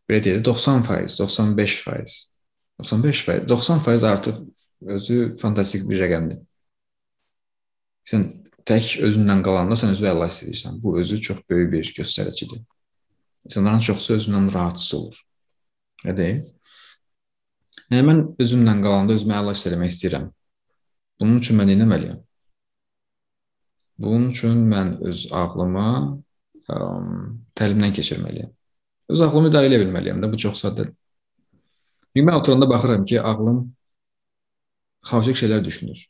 Belə 0.10 0.24
deyək, 0.26 0.41
90%, 0.47 1.20
95%, 1.20 2.18
95%, 2.82 3.45
90% 3.51 4.08
artıq 4.10 4.41
özü 4.97 5.20
fantastik 5.41 5.86
bir 5.89 6.01
rəqəmdir. 6.01 6.41
Sən 8.08 8.28
tək 8.68 8.97
özündən 9.05 9.43
qalanda 9.45 9.78
sən 9.80 9.93
özünü 9.95 10.12
əla 10.14 10.30
hiss 10.30 10.43
edirsən. 10.45 10.82
Bu 10.82 10.97
özü 11.01 11.22
çox 11.22 11.43
böyük 11.49 11.72
bir 11.74 11.93
göstəricidir. 11.99 12.62
İnsanların 13.45 13.84
çoxsu 13.89 14.18
özündən 14.18 14.49
rahatsız 14.53 14.93
olur. 14.97 15.20
Elə 16.05 16.18
deyil? 16.18 16.39
Yəni 17.91 18.08
mən 18.10 18.24
özümlə 18.43 18.78
qalanda 18.84 19.16
özümü 19.16 19.38
əla 19.41 19.55
hiss 19.55 19.70
etmək 19.70 19.93
istəyirəm. 19.93 20.32
Bunun 21.20 21.39
üçün 21.41 21.60
mən 21.60 21.72
nə 21.72 21.78
etməliyəm? 21.80 22.24
Bunun 23.97 24.29
üçün 24.29 24.59
mən 24.71 24.97
öz 25.09 25.25
ağlımı 25.33 25.87
ə, 26.69 26.77
təlimdən 27.57 27.95
keçirməliyəm. 27.97 28.51
Öz 29.13 29.23
ağlımı 29.25 29.49
idarə 29.51 29.69
edə 29.71 29.79
bilməliyəm 29.81 30.21
də, 30.21 30.29
bu 30.31 30.39
çox 30.41 30.61
sadədir. 30.61 30.91
Çünki 32.11 32.25
mən 32.27 32.39
oturanda 32.39 32.69
baxıram 32.69 33.05
ki, 33.05 33.21
ağlım 33.21 33.63
xaotik 35.07 35.39
şeylər 35.41 35.63
düşünür. 35.65 36.03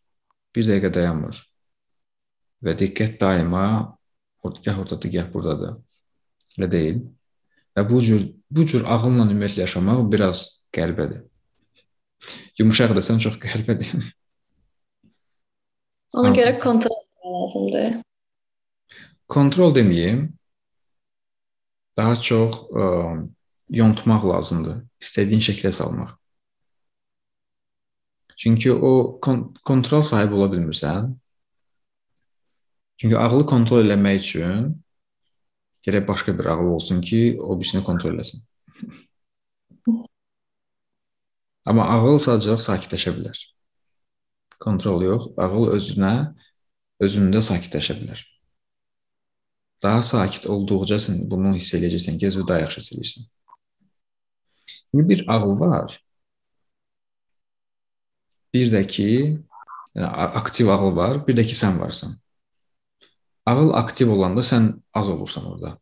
Bir 0.56 0.68
dəqiqə 0.68 0.94
dayanmır. 0.94 1.40
Və 2.66 2.74
diqqət 2.80 3.20
daima 3.22 3.66
gah 4.66 4.80
oradadır, 4.80 5.12
gah 5.14 5.32
buradadır. 5.34 5.78
Elə 6.58 6.72
deyil. 6.72 7.02
Və 7.78 7.84
bu 7.90 8.02
cür 8.02 8.24
bu 8.52 8.66
cür 8.66 8.86
ağılla 8.88 9.28
ümumiyyətlə 9.28 9.66
yaşamaq 9.66 10.06
biraz 10.12 10.46
qəribədir. 10.74 11.26
Yumşaq 12.58 12.96
desən 12.98 13.20
çox 13.22 13.36
qəribədir. 13.44 14.08
Ona 16.18 16.32
Hansı? 16.32 16.42
görə 16.42 16.60
kontrol 16.64 17.04
lazımdır. 17.38 18.02
Kontrol 19.28 19.76
deməyim. 19.76 20.28
Daha 21.98 22.16
çox 22.16 22.62
ə, 22.72 22.88
yontmaq 23.74 24.26
lazımdır. 24.30 24.82
İstədiyin 25.02 25.44
şəklə 25.50 25.72
salmaq. 25.74 26.14
Çünki 28.38 28.74
o 28.74 29.20
kon 29.22 29.48
kontrol 29.66 30.04
sahibi 30.06 30.38
ola 30.38 30.52
bilmirsən. 30.54 31.16
Çünki 32.98 33.18
ağlı 33.18 33.46
kontrol 33.46 33.82
eləmək 33.86 34.22
üçün 34.22 34.70
gərək 35.86 36.08
başqa 36.08 36.38
bir 36.38 36.46
ağıl 36.54 36.72
olsun 36.78 37.02
ki, 37.02 37.38
o 37.42 37.60
birisini 37.60 37.84
kontrol 37.84 38.14
eləsin. 38.14 38.44
Amma 41.68 41.86
ağıl 41.98 42.20
sadəcə 42.22 42.58
sakitləşə 42.64 43.14
bilər. 43.18 43.40
Kontrol 44.62 45.04
yox, 45.06 45.32
ağıl 45.38 45.72
özünə 45.76 46.14
özündə 47.04 47.42
sakitləşə 47.46 47.96
bilər. 48.02 48.22
Daha 49.84 50.02
sakit 50.02 50.48
olduqca 50.50 50.98
sən 51.02 51.20
bunu 51.30 51.54
hiss 51.56 51.76
edəcəksən 51.78 52.18
ki, 52.18 52.30
özünü 52.32 52.48
daha 52.50 52.64
yaxşı 52.66 52.82
hiss 52.82 52.94
edirsən. 52.96 53.28
Bir 55.10 55.26
ağıl 55.34 55.60
var. 55.60 56.00
Bir 58.54 58.72
də 58.72 58.82
ki, 58.88 59.10
yəni 59.96 60.08
aktiv 60.42 60.72
ağıl 60.74 60.96
var, 60.96 61.20
bir 61.28 61.38
də 61.38 61.46
ki 61.46 61.54
sən 61.58 61.78
varsan. 61.80 62.16
Ağıl 63.46 63.74
aktiv 63.80 64.10
olanda 64.12 64.42
sən 64.42 64.72
az 64.94 65.10
olursan 65.14 65.46
orada. 65.52 65.78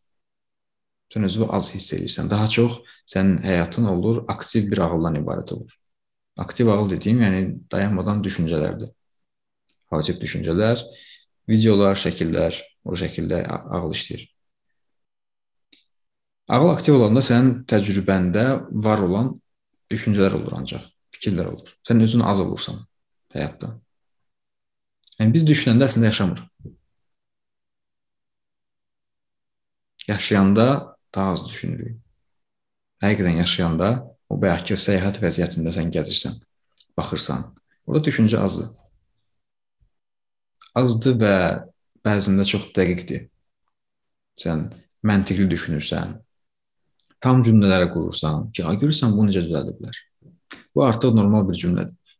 Sən 1.13 1.23
özünü 1.29 1.47
az 1.55 1.71
hiss 1.73 1.93
edirsən. 1.93 2.29
Daha 2.29 2.47
çox 2.51 2.81
sənin 3.07 3.39
həyatın 3.45 3.87
olur 3.93 4.25
aktiv 4.27 4.67
bir 4.71 4.83
ağıldan 4.89 5.21
ibarət 5.21 5.53
olur. 5.55 5.79
Aktiv 6.37 6.67
ağıl 6.67 6.89
dediyim, 6.89 7.21
yəni 7.23 7.41
dayanmadan 7.71 8.23
düşüncələrdir. 8.23 8.91
Haotik 9.95 10.19
düşüncələr, 10.21 10.81
videolar, 11.49 11.95
şəkillər, 11.99 12.59
o 12.85 12.97
şəkildə 12.99 13.41
ağıl 13.47 13.95
işləyir. 13.95 14.27
Ağıl 16.51 16.75
aktiv 16.75 16.99
olanda 16.99 17.23
sənin 17.25 17.63
təcrübəndə 17.69 18.45
var 18.85 19.01
olan 19.01 19.31
düşüncələr 19.89 20.35
olur 20.37 20.59
ancaq 20.59 20.83
fikirlər 21.15 21.49
olur. 21.49 21.73
Sən 21.87 22.03
özün 22.05 22.21
az 22.27 22.41
olursan 22.43 22.81
həyatda. 23.33 23.71
Yəni 25.19 25.33
biz 25.33 25.45
düşünəndə 25.47 25.87
əslində 25.87 26.11
yaşamırıq. 26.11 26.73
Yaşayanda 30.07 30.67
daha 31.15 31.31
az 31.33 31.45
düşünürük. 31.47 31.97
Həqiqətən 33.01 33.39
yaşayanda 33.41 33.89
o 34.29 34.37
bayaqki 34.41 34.77
səyahət 34.77 35.21
vəziyyətində 35.23 35.73
sən 35.73 35.89
gəzirsən, 35.95 36.35
baxırsan. 36.97 37.47
Orada 37.87 38.05
düşüncə 38.05 38.37
azdır. 38.43 38.69
Azdır 40.75 41.15
və 41.21 41.35
bəzində 42.05 42.45
çox 42.47 42.71
dəqiqdir. 42.75 43.27
Sən 44.41 44.67
məntiqli 45.07 45.47
düşünürsən, 45.51 46.17
tam 47.23 47.43
cümlələrə 47.45 47.87
qurursan 47.93 48.49
ki, 48.51 48.65
görürsən 48.81 49.15
bu 49.15 49.27
necə 49.29 49.45
düzəldiblər. 49.45 50.01
Bu 50.75 50.83
artıq 50.83 51.15
normal 51.15 51.47
bir 51.47 51.57
cümlədir. 51.61 52.17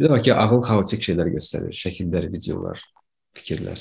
Bir 0.00 0.10
də 0.10 0.18
ki, 0.26 0.34
ağıl 0.34 0.62
xaotik 0.66 1.04
şeylər 1.06 1.32
göstərir. 1.32 1.72
Şəkillər, 1.78 2.28
videolar, 2.32 2.80
fikirlər. 3.38 3.80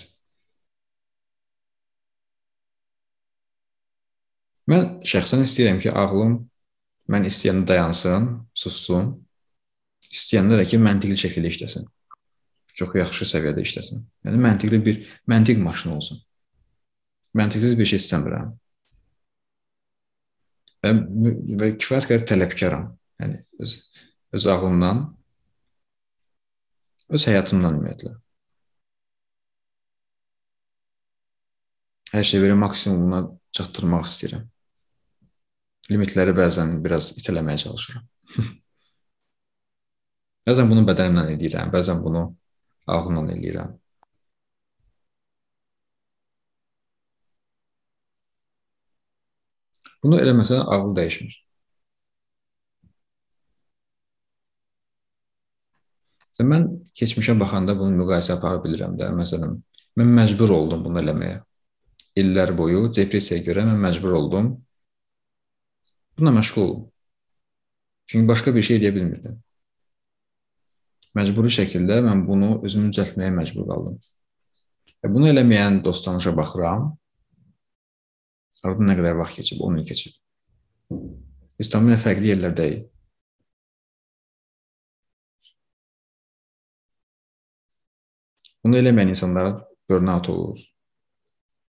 Mən 4.72 5.02
şəxsən 5.12 5.44
istəyirəm 5.44 5.82
ki, 5.84 5.92
ağlım 5.92 6.38
mən 7.12 7.26
istəyəndə 7.28 7.68
dayansın, 7.74 8.30
sussun. 8.64 9.16
İstəyəndə 10.12 10.62
də 10.62 10.68
ki, 10.72 10.80
məntiqli 10.80 11.18
şəkildə 11.26 11.52
işləsin. 11.56 11.90
Çox 12.80 12.96
yaxşı 12.96 13.28
səviyyədə 13.34 13.64
işləsin. 13.66 14.04
Yəni 14.26 14.42
məntiqli 14.46 14.80
bir 14.86 15.00
məntiq 15.30 15.60
maşını 15.64 15.96
olsun. 15.98 16.22
Məntiqsiz 17.38 17.78
bir 17.80 17.90
şey 17.92 18.02
istəmirəm. 18.02 18.52
Və, 20.82 20.94
və 21.62 21.72
kifayət 21.78 22.10
qədər 22.10 22.28
tələbkaram. 22.32 22.88
Yəni 23.22 23.42
öz 23.62 23.76
öz 24.32 24.48
ağlımdan, 24.48 25.04
öz 27.12 27.28
həyatımdan 27.28 27.76
ümumiyyətlə. 27.76 28.14
Hər 32.12 32.28
şeyi 32.28 32.44
belə 32.46 32.56
maksimumuna 32.60 33.22
çatdırmaq 33.56 34.08
istəyirəm. 34.08 34.48
Limitləri 35.92 36.36
bəzən 36.36 36.78
biraz 36.84 37.12
itələməyə 37.20 37.64
çalışıram. 37.66 38.08
bəzən 40.48 40.72
bunu 40.72 40.86
bədənimlə 40.88 41.36
edirəm, 41.36 41.72
bəzən 41.76 42.00
bunu 42.04 42.30
ağlımla 42.88 43.34
edirəm. 43.38 43.78
Bunu 50.04 50.18
eləməsə 50.22 50.58
ağıl 50.76 50.96
dəyişmir. 50.98 51.36
Məsələn, 56.32 56.50
mən 56.52 56.66
keçmişə 56.98 57.36
baxanda 57.40 57.76
bunu 57.80 58.02
müqayisə 58.02 58.34
apara 58.38 58.62
bilirəm 58.64 58.98
də. 59.00 59.12
Məsələn, 59.20 59.58
mən 60.00 60.14
məcbur 60.20 60.50
oldum 60.58 60.86
bunu 60.88 61.02
eləməyə. 61.04 61.38
İllər 62.22 62.56
boyu 62.58 62.88
depressiyaya 62.98 63.44
görə 63.46 63.66
mən 63.70 63.78
məcbur 63.86 64.18
oldum. 64.20 64.50
Buna 66.18 66.32
məşğul 66.32 66.62
olum. 66.64 66.92
Çünki 68.06 68.28
başqa 68.28 68.56
bir 68.56 68.64
şey 68.64 68.78
edə 68.78 68.96
bilmirdim. 68.96 69.38
Məcburi 71.18 71.52
şəkildə 71.52 72.00
mən 72.06 72.24
bunu 72.28 72.54
özümü 72.68 72.92
düzəltməyə 72.94 73.34
məcbur 73.36 73.68
qaldım. 73.68 73.98
Və 75.02 75.10
bunu 75.12 75.28
eləməyən 75.32 75.82
dost-tanışa 75.86 76.32
baxıram. 76.38 76.92
Aradan 78.62 78.88
nə 78.92 78.96
qədər 79.00 79.18
vaxt 79.20 79.42
keçib? 79.42 79.64
10 79.66 79.80
il 79.82 79.88
keçib. 79.90 80.16
Biz 81.60 81.72
tamamilə 81.74 81.98
fərqli 82.00 82.32
yerlərdəyik. 82.32 82.88
Bunu 88.62 88.78
eləməyən 88.78 89.16
insanlar 89.16 89.56
burnout 89.90 90.30
olur. 90.30 90.62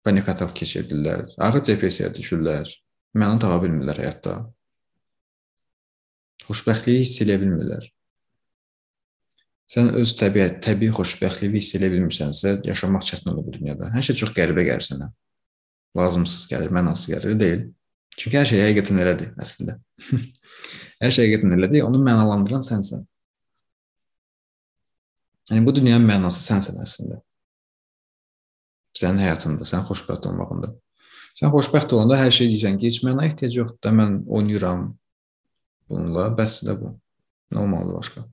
Panik 0.04 0.28
atak 0.28 0.52
keçirirlər, 0.58 1.30
ağır 1.40 1.64
depressiyaya 1.70 2.12
düşürlər, 2.14 2.68
məna 3.16 3.40
tapa 3.40 3.62
bilmirlər 3.64 4.02
həyatda. 4.04 4.34
Xoşbəxtliyi 6.44 7.06
hiss 7.06 7.24
edə 7.24 7.38
bilmirlər. 7.40 7.88
Sən 9.70 9.94
öz 9.98 10.12
təbiət, 10.20 10.60
təbii 10.66 10.92
xoşbəxtliyi 10.94 11.56
hiss 11.56 11.78
edə 11.78 11.90
bilmirsənsə, 11.94 12.58
yaşamaq 12.68 13.06
çətin 13.08 13.32
olur 13.32 13.46
bu 13.48 13.54
dünyada. 13.56 13.90
Hər 13.94 14.06
şey 14.10 14.20
çox 14.20 14.34
qəribə 14.36 14.66
gəlir 14.68 14.84
sənə. 14.84 15.08
Lazımsız 15.98 16.46
gəlir, 16.52 16.74
mənasız 16.74 17.14
gəlir, 17.14 17.38
deyil. 17.40 17.64
Çünki 18.20 18.38
hər 18.38 18.50
şey 18.50 18.62
həqiqətən 18.68 19.02
elədir 19.06 19.32
əslində. 19.42 19.78
hər 21.04 21.16
şey 21.16 21.30
həqiqətən 21.30 21.56
elədir, 21.58 21.86
onu 21.88 22.02
mənalandıran 22.04 22.66
sənsən. 22.66 23.06
Yəni 25.52 25.66
bu 25.66 25.74
dünyanın 25.76 26.06
mənası 26.08 26.44
sənsən 26.44 26.84
əslində. 26.84 27.22
Sənin 29.00 29.24
həyatında, 29.24 29.66
sən 29.68 29.88
xoşbəxt 29.88 30.28
olmağında. 30.30 30.70
Sən 31.40 31.50
xoşbəxt 31.56 31.96
olanda 31.98 32.20
hər 32.20 32.30
şey 32.36 32.52
deyirsən 32.52 32.78
ki, 32.78 32.92
heç 32.92 33.02
mənə 33.08 33.26
ehtiyac 33.32 33.58
yoxdur 33.58 33.82
da 33.82 33.96
mən 33.96 34.20
oynayıram 34.30 34.86
bununla, 35.90 36.30
bəs 36.38 36.62
də 36.68 36.78
bu. 36.78 36.94
Nə 37.54 37.64
olmalıdır 37.64 37.98
başqa? 37.98 38.28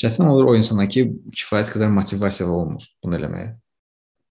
Çətin 0.00 0.26
olur 0.26 0.50
o 0.50 0.56
insana 0.58 0.86
ki, 0.90 1.04
kifayət 1.38 1.70
qədər 1.74 1.92
motivasiya 1.94 2.48
olmur 2.50 2.86
bunu 3.04 3.18
eləməyə. 3.20 3.52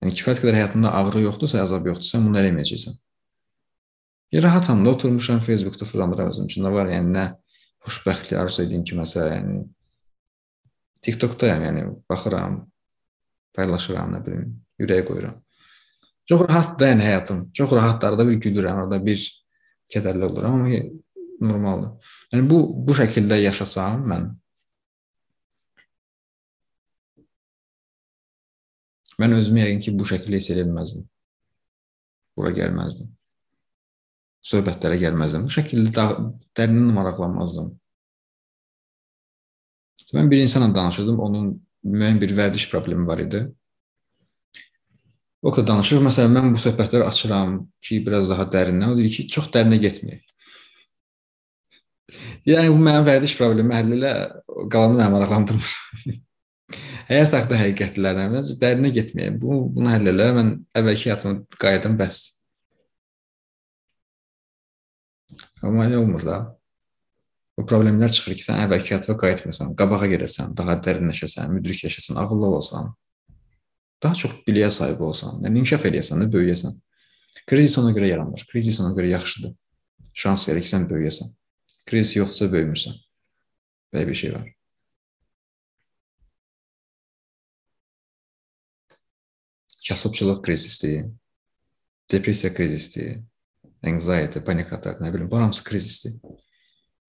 Yəni 0.04 0.16
kifayət 0.20 0.42
qədər 0.44 0.58
həyatında 0.60 0.92
ağrı 1.00 1.22
yoxdursa, 1.24 1.62
əzab 1.64 1.88
yoxdursa, 1.88 2.20
bunu 2.26 2.40
eləməyəcəksən. 2.42 2.98
Rahatam 4.44 4.82
da 4.86 4.90
oturmuşam 4.90 5.40
Facebookda 5.40 5.86
fırlandıram 5.86 6.34
özüm 6.34 6.50
üçün. 6.50 6.66
Nə 6.66 6.74
var, 6.74 6.90
yəni 6.92 7.14
nə 7.14 7.26
xoşbəxtlik 7.86 8.40
arzu 8.42 8.64
etdiyim 8.66 8.84
kiməsə, 8.90 9.28
yəni 9.30 9.62
TikTokdayam, 11.06 11.64
yəni 11.68 11.86
baxıram, 12.10 12.58
paylaşıram, 13.56 14.18
nə 14.18 14.22
bilim, 14.26 14.52
ürək 14.82 15.06
qoyuram. 15.08 15.38
Çox 16.30 16.44
rahatdır 16.48 16.92
yəni 16.94 17.08
həyatım. 17.08 17.42
Çox 17.54 17.72
rahatdır. 17.72 18.08
Arada 18.08 18.28
bir 18.28 18.40
gülürəm, 18.44 18.84
arada 18.84 19.00
bir 19.06 19.24
kədərli 19.94 20.26
oluram, 20.26 20.62
amma 20.62 20.84
normaldır. 21.44 22.14
Yəni 22.34 22.50
bu 22.50 22.60
bu 22.88 22.96
şəkildə 22.98 23.42
yaşasam 23.44 24.06
mən 24.12 24.30
mən 29.24 29.38
özümü 29.40 29.64
yəqin 29.64 29.84
ki, 29.88 29.96
bu 29.98 30.08
şəkildə 30.12 30.40
hiss 30.42 30.52
edə 30.54 30.68
bilməzdim. 30.68 31.08
Bura 32.38 32.52
gəlməzdim. 32.60 33.12
söhbətlərə 34.44 34.98
gəlməzdim. 35.00 35.46
Bu 35.48 35.54
şəkildə 35.56 36.06
dərindən 36.60 36.90
maraqlanmazdım. 36.98 37.70
Mən 40.14 40.32
bir 40.32 40.42
insanla 40.44 40.74
danışırdım, 40.76 41.20
onun 41.20 41.46
müəyyən 41.84 42.20
bir 42.22 42.34
vərdiş 42.38 42.68
problemi 42.72 43.08
var 43.08 43.22
idi. 43.24 43.46
O 45.44 45.52
da 45.56 45.64
danışır. 45.68 46.04
Məsələn, 46.04 46.36
mən 46.38 46.54
bu 46.56 46.62
söhbətləri 46.64 47.08
açıram 47.08 47.56
ki, 47.84 48.02
biraz 48.06 48.30
daha 48.30 48.46
dərindən. 48.52 48.94
O 48.94 48.98
deyir 49.00 49.16
ki, 49.16 49.28
çox 49.32 49.50
dərinə 49.56 49.80
getməyək. 49.82 50.22
yəni 52.52 52.72
bu 52.72 52.80
mənim 52.84 53.08
vərdiş 53.08 53.38
problemi 53.40 53.76
həll 53.76 53.96
elə 53.98 54.14
qalanı 54.72 55.00
məni 55.00 55.16
maraqlandırmır. 55.18 55.74
Həyat 57.10 57.36
haqqında 57.36 57.60
həqiqətlərlə 57.60 58.28
mən 58.32 58.50
dərinə 58.62 58.92
getməyəm. 58.96 59.38
Bu 59.42 59.60
bunu 59.76 59.92
həll 59.92 60.10
elə. 60.14 60.30
Mən 60.38 60.52
əvvəlki 60.80 61.10
həyatıma 61.10 61.60
qayıdım 61.62 62.00
bəs. 62.00 62.24
Amma 65.64 65.88
nə 65.92 66.00
olmur 66.00 66.26
da. 66.26 66.42
Bu 67.58 67.68
problemlər 67.70 68.10
çıxır 68.10 68.38
ki, 68.40 68.46
sən 68.48 68.64
əvvəlki 68.66 68.96
həyatıma 68.96 69.16
qayıtmırsan, 69.22 69.76
qabağa 69.78 70.08
gedəsən, 70.16 70.56
daha 70.58 70.80
dərinləşəsən, 70.86 71.52
müdrik 71.54 71.84
yaşasan, 71.86 72.18
ağıllı 72.24 72.48
olasan 72.50 72.90
daha 74.04 74.16
çox 74.16 74.32
biliyə 74.48 74.70
sahib 74.72 75.00
olsan, 75.00 75.40
yəni 75.46 75.62
inkişaf 75.62 75.86
eləyəsən 75.88 76.26
böyüyəsən. 76.34 76.74
Krizis 77.48 77.78
ona 77.80 77.94
görə 77.96 78.10
yaranır. 78.10 78.44
Krizis 78.52 78.80
ona 78.84 78.92
görə 78.98 79.14
yaxşıdır. 79.14 79.54
Şans 80.14 80.48
verir 80.50 80.64
ki, 80.64 80.70
sən 80.70 80.88
böyüyəsən. 80.90 81.32
Krizis 81.90 82.18
yoxsa 82.18 82.50
böyümürsən. 82.52 83.00
Belə 83.94 84.08
bir 84.08 84.20
şey 84.20 84.34
var. 84.36 84.48
Kasıbçılıq 89.88 90.42
krizisdir. 90.42 91.06
Depressiya 92.12 92.54
krizisdir. 92.54 93.20
Anxiety, 93.84 94.40
panik 94.40 94.74
atak, 94.74 95.02
nə 95.04 95.12
bilim, 95.14 95.32
bu 95.32 95.38
hamısı 95.38 95.64
krizisdir. 95.68 96.14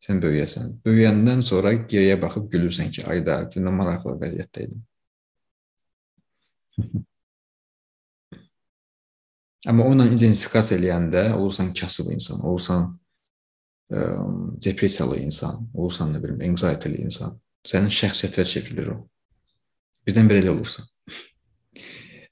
Sən 0.03 0.19
böyüyəsən. 0.21 0.81
Böyüyəndən 0.85 1.41
sonra 1.47 1.73
geriyə 1.73 2.17
baxıb 2.23 2.51
gülürsən 2.53 2.91
ki, 2.91 3.05
ayda, 3.09 3.45
nə 3.55 3.73
maraqlı 3.73 4.17
vəziyyətdə 4.21 4.67
idim. 4.67 4.83
Amma 9.71 9.87
onunla 9.87 10.11
identifikasiya 10.11 10.81
eləyəndə 10.81 11.23
olursan 11.39 11.71
kasıb 11.79 12.11
insan, 12.13 12.43
olursan 12.45 12.91
ə, 13.89 14.03
depressiyalı 14.67 15.23
insan, 15.23 15.63
olursan 15.73 16.13
nə 16.13 16.21
bilim 16.25 16.43
anxiety-li 16.51 17.01
insan. 17.07 17.39
Sənin 17.65 17.95
şəxsiyyətinə 18.01 18.45
çevrilir 18.51 18.91
o. 18.93 18.99
Birdən-birə 20.05 20.43
elə 20.43 20.53
olursan. 20.53 20.91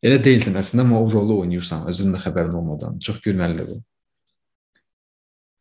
Elə 0.02 0.18
deyilsən 0.22 0.58
əslində, 0.58 0.86
amma 0.86 1.00
o 1.00 1.08
rolu 1.10 1.40
oynayırsan 1.44 1.86
özünün 1.90 2.16
də 2.16 2.22
xəbərin 2.24 2.58
olmadan. 2.58 2.98
Çox 3.02 3.20
gülməlidir 3.24 3.68
bu. 3.70 3.78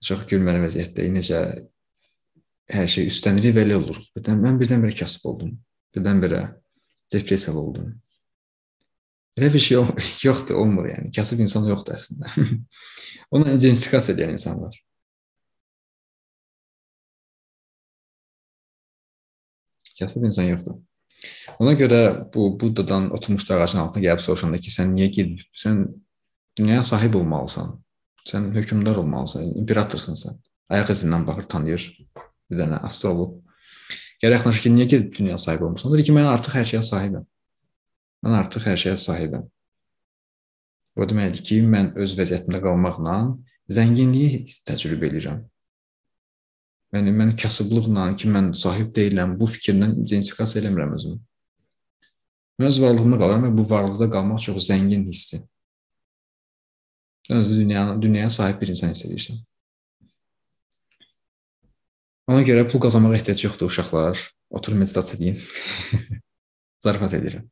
Çox 0.01 0.25
gülməli 0.29 0.63
vəziyyətdə 0.63 1.07
necə 1.13 1.41
hər 2.71 2.87
şey 2.89 3.09
üstlənilib 3.11 3.57
və 3.57 3.65
elə 3.67 3.77
olur. 3.77 3.99
Birdən 4.15 4.39
mən 4.41 4.57
birdən-birə 4.61 4.95
kasıb 4.97 5.27
oldum. 5.31 5.51
Birdən-birə 5.95 6.41
depressiyalı 7.13 7.59
oldum. 7.59 7.91
Elə 9.37 9.53
bir 9.53 9.63
şey 9.63 9.77
yoxdur, 10.27 10.55
olmur 10.55 10.89
yəni. 10.89 11.11
Kasıb 11.15 11.39
insan 11.43 11.67
yoxdur 11.69 11.95
əslində. 11.95 12.31
Ona 13.35 13.55
identifikasiya 13.55 14.17
edən 14.17 14.35
insan 14.37 14.61
var. 14.61 14.77
Kasıb 19.99 20.25
insan 20.25 20.49
yoxdur. 20.49 20.79
Ona 21.61 21.73
görə 21.77 22.01
bu 22.33 22.47
Buddadan 22.59 23.11
oturmuşdu 23.13 23.53
ağacın 23.53 23.83
altına 23.83 24.03
gəlib 24.05 24.23
soruşanda 24.25 24.57
ki, 24.57 24.73
sən 24.73 24.95
niyə 24.95 25.09
gedib? 25.13 25.43
Sən 25.63 25.83
dünyaya 26.57 26.83
sahib 26.83 27.17
olmalısan. 27.19 27.75
Sən 28.29 28.49
hökmdar 28.55 29.01
olmalısan, 29.01 29.51
imperatorsan 29.61 30.17
sən. 30.17 30.39
Ayaq 30.73 30.93
izindən 30.95 31.27
baxır, 31.27 31.47
tanıyır 31.53 31.87
bir 32.49 32.61
dənə 32.63 32.81
astroloq. 32.87 33.37
Gərək 34.21 34.37
yaxınlaşır 34.39 34.65
ki, 34.65 34.73
niyə 34.77 34.87
gedib 34.95 35.15
dünyaya 35.17 35.37
sahib 35.41 35.65
olmusan? 35.67 35.93
Deyir 35.93 36.09
ki, 36.09 36.15
mən 36.17 36.29
artıq 36.31 36.57
hər 36.59 36.67
şeyə 36.73 36.83
sahibəm. 36.85 37.25
Mən 38.25 38.37
artıq 38.37 38.67
hər 38.69 38.81
şeyə 38.85 38.97
sahibəm. 39.01 39.47
Bu 40.97 41.07
deməkdir 41.09 41.41
ki, 41.47 41.61
mən 41.65 41.93
öz 42.01 42.13
vəziyyətimdə 42.19 42.61
qalmaqla 42.61 43.15
zənginliyi 43.71 44.43
təcrübə 44.67 45.09
edirəm. 45.09 45.41
Yəni 46.95 47.13
mən 47.15 47.29
kasıblıqla 47.39 48.09
ki, 48.19 48.29
mən 48.35 48.49
sahib 48.61 48.89
deyiləm, 48.95 49.37
bu 49.39 49.47
fikirlə 49.47 49.93
identifikasiya 50.03 50.63
eləmirəm 50.63 50.97
özümü. 50.97 51.19
Mən 52.59 52.67
öz 52.67 52.79
varlığımda 52.83 53.19
qalıram 53.21 53.45
və 53.47 53.51
bu 53.57 53.63
varlıqda 53.69 54.09
qalmaq 54.15 54.41
çox 54.43 54.59
zəngin 54.67 55.05
hissdir. 55.07 55.45
Sən 57.29 57.39
özü 57.39 57.61
dünyaya, 57.61 57.95
dünyaya 58.01 58.29
sahib 58.29 58.59
bir 58.61 58.73
insan 58.73 58.91
hiss 58.91 59.05
edirsən. 59.07 59.39
Ona 62.31 62.43
görə 62.47 62.67
pul 62.67 62.83
qazanmağa 62.83 63.15
ehtiyac 63.21 63.45
yoxdur 63.47 63.71
uşaqlar. 63.71 64.19
Otur 64.49 64.75
meditasiya 64.75 65.19
edin. 65.19 65.39
Zarafat 66.83 67.15
edirəm. 67.21 67.47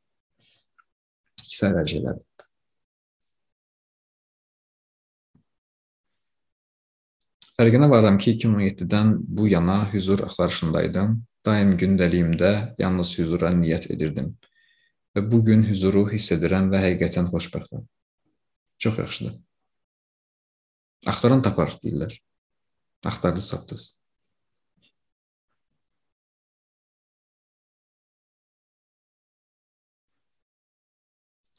İkisi 1.45 1.65
ayrı 1.67 1.87
şeylərdir. 1.93 2.49
Fərqinə 7.60 7.89
varam 7.91 8.16
ki, 8.16 8.32
2017-dən 8.38 9.10
bu 9.38 9.49
yana 9.51 9.82
hüzur 9.91 10.22
axtarışındaydım. 10.24 11.18
Daim 11.43 11.74
gündəliyimdə 11.82 12.51
yalnız 12.80 13.12
hüzura 13.20 13.49
niyyət 13.51 13.89
edirdim. 13.95 14.30
Və 15.12 15.26
bu 15.32 15.41
gün 15.43 15.66
hüzuru 15.68 16.05
hiss 16.07 16.32
edirəm 16.38 16.70
və 16.72 16.80
həqiqətən 16.86 17.28
xoşbəxtəm. 17.34 17.84
Çox 18.80 19.03
yaxşıdır. 19.03 19.36
Axtaran 21.12 21.43
tapar 21.43 21.76
deyirlər. 21.84 22.16
Axtardınız, 23.12 23.51
tapdınız. 23.51 23.86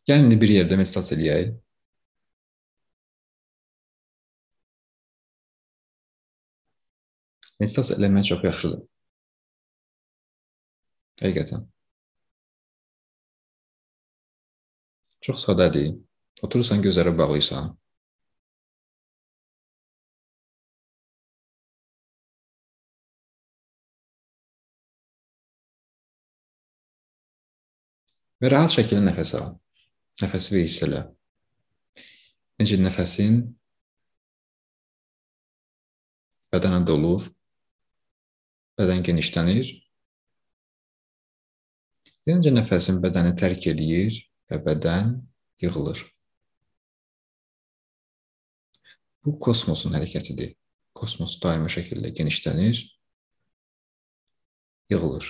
Gəlin 0.08 0.32
bir 0.40 0.56
yerdə 0.56 0.80
meditasiya 0.80 1.20
eləyək. 1.20 1.58
Meditasiya 7.60 7.98
eləmək 8.00 8.30
çox 8.30 8.44
yaxşıdır. 8.46 8.80
Həqiqətən. 11.20 11.66
Çox 15.20 15.44
sadədir. 15.44 15.90
Oturursan, 16.40 16.80
gözləri 16.80 17.12
bağlıysan. 17.18 17.74
Və 28.40 28.48
rahat 28.54 28.72
şəkildə 28.72 29.02
nəfəs 29.04 29.34
al. 29.36 29.50
Nəfəsi 30.22 30.54
və 30.54 30.62
hiss 30.64 30.80
elə. 30.86 31.02
Necə 32.60 32.78
nəfəsin 32.80 33.36
bədənə 36.52 36.80
dolur, 36.88 37.28
bədən 38.80 39.04
genişlənir. 39.04 39.74
Necə 42.28 42.52
nəfəsin 42.54 43.00
bədəni 43.04 43.34
tərk 43.36 43.66
eləyir 43.72 44.16
və 44.48 44.60
bədən 44.64 45.12
yığılır. 45.60 46.00
Bu 49.24 49.36
kosmosun 49.44 49.92
hərəkətidir. 49.96 50.54
Kosmos 50.96 51.36
daimi 51.42 51.68
şəkildə 51.72 52.10
genişlənir, 52.16 52.80
yığılır. 54.90 55.28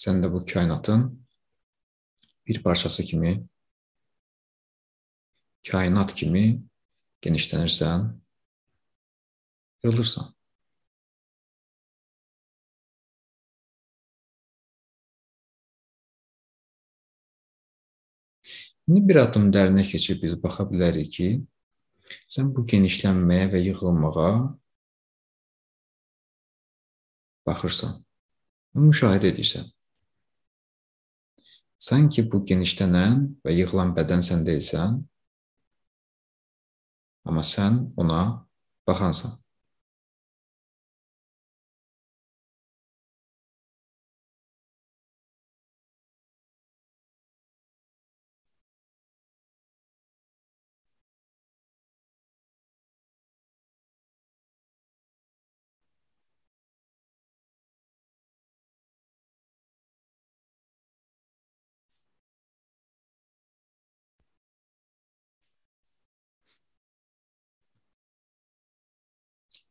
Sən 0.00 0.22
də 0.24 0.32
bu 0.32 0.40
kainatın 0.48 1.04
bir 2.46 2.62
parçası 2.62 3.04
kimi, 3.04 3.34
kainat 5.70 6.14
kimi 6.14 6.69
genişlənirsən, 7.24 8.06
yığılırsan. 9.84 10.34
İndi 18.90 19.02
bir 19.08 19.16
addım 19.22 19.50
dərinə 19.54 19.84
keçib 19.86 20.22
biz 20.24 20.32
baxa 20.42 20.64
bilərik 20.66 21.10
ki, 21.14 21.28
sən 22.34 22.48
bu 22.54 22.64
genişlənməyə 22.72 23.50
və 23.52 23.60
yığılmağa 23.68 24.30
baxırsan. 27.46 28.00
Müşahidə 28.74 29.30
edirsən. 29.30 29.68
Sanki 31.80 32.26
bu 32.32 32.42
genişlənən 32.50 33.22
və 33.46 33.54
yığılan 33.60 33.94
bədən 33.96 34.26
sən 34.26 34.42
deyilsən, 34.48 34.98
amma 37.28 37.42
sən 37.46 37.80
ona 38.00 38.20
baxansan. 38.86 39.39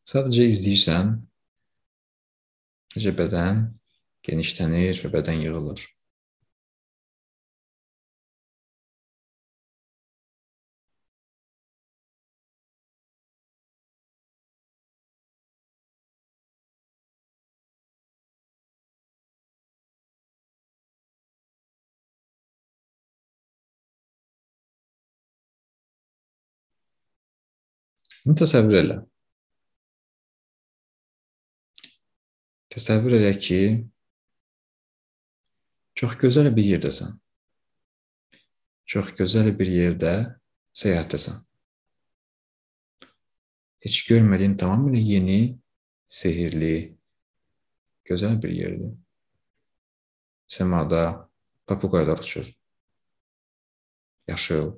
Sadəcə 0.10 0.46
izləyirsən, 0.50 1.10
necə 2.96 3.12
bədən 3.20 3.60
genişlənir 4.26 5.02
və 5.04 5.12
bədən 5.16 5.44
yığılır. 5.44 5.84
Bunu 28.26 28.42
təsəvvür 28.42 28.82
elə. 28.82 29.00
Təsəvvür 32.70 33.16
elə 33.18 33.32
ki, 33.42 33.62
çox 35.98 36.18
gözəl 36.22 36.52
bir 36.56 36.68
yerdəsən. 36.76 37.16
Çox 38.90 39.14
gözəl 39.18 39.50
bir 39.58 39.70
yerdə 39.74 40.14
səyahətdəsən. 40.78 41.40
Heç 43.86 43.98
görmədiyin 44.10 44.58
tamamilə 44.60 45.02
yeni, 45.02 45.40
sehirli, 46.10 46.98
gözəl 48.06 48.38
bir 48.44 48.54
yerdir. 48.54 48.94
Səmada 50.50 51.04
papuqaylar 51.70 52.20
uçur. 52.20 52.50
Yaşıl, 54.28 54.72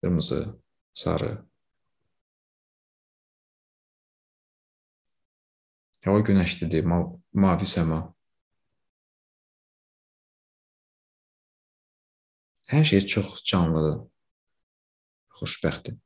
qırmızı, 0.00 0.42
sarı, 0.94 1.44
Hava 6.06 6.20
günəşlidir, 6.26 6.84
ma 6.90 6.96
mavi 7.42 7.66
səma. 7.66 7.96
Hər 12.72 12.84
şey 12.90 13.00
çox 13.14 13.42
canlıdır. 13.50 13.96
Xoşbəxtdir. 15.40 15.96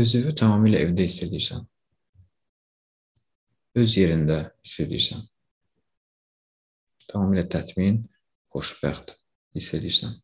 Özünü 0.00 0.32
tamamilə 0.40 0.80
evdə 0.86 1.04
hiss 1.10 1.20
edirsən 1.28 1.68
öz 3.78 3.96
yerində 3.96 4.40
hiss 4.64 4.80
edirsən. 4.84 5.22
Tamamilə 7.10 7.44
tətmin, 7.50 8.02
xoşbəxt 8.54 9.14
hiss 9.56 9.74
edirsən. 9.78 10.16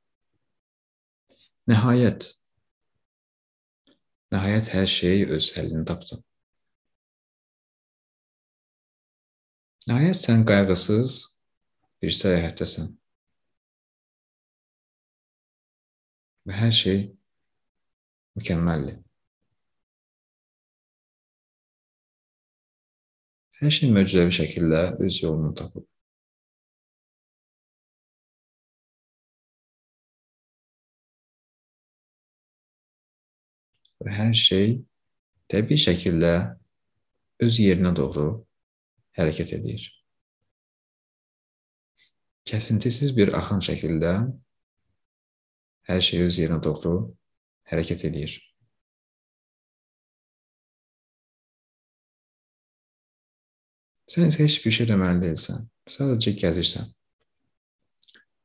Nəhayət, 1.70 2.28
nəhayət 4.34 4.70
hər 4.74 4.86
şey 4.90 5.26
öz 5.36 5.50
həllini 5.56 5.86
tapdı. 5.86 6.20
Nəhayət 9.86 10.18
sən 10.18 10.46
qayğısız 10.46 11.16
bir 12.02 12.14
səyahətdəsən. 12.20 12.92
Və 16.46 16.54
hər 16.54 16.74
şey 16.74 17.02
mükəmməldir. 18.38 19.05
Hər 23.56 23.72
şey 23.72 23.88
möcüzəvi 23.88 24.34
şəkildə 24.36 24.80
öz 25.00 25.18
yolunu 25.22 25.54
tapıb. 25.56 25.84
Və 34.04 34.12
hər 34.12 34.34
şey 34.36 34.74
təbii 35.52 35.80
şəkildə 35.86 36.32
öz 37.46 37.60
yerinə 37.62 37.94
doğru 37.96 38.26
hərəkət 39.16 39.54
edir. 39.56 39.86
Kəsintisiz 42.46 43.14
bir 43.16 43.32
axın 43.40 43.64
şəkildə 43.64 44.12
hər 45.88 46.04
şey 46.10 46.26
öz 46.26 46.42
yerinə 46.44 46.60
doğru 46.68 46.94
hərəkət 47.72 48.04
edir. 48.10 48.36
Sən 54.06 54.28
isə 54.30 54.44
heç 54.46 54.60
bir 54.62 54.74
şey 54.74 54.88
deməli 54.90 55.22
deyilsən. 55.24 55.64
Sadəcə 55.90 56.34
gəzirsən. 56.38 56.86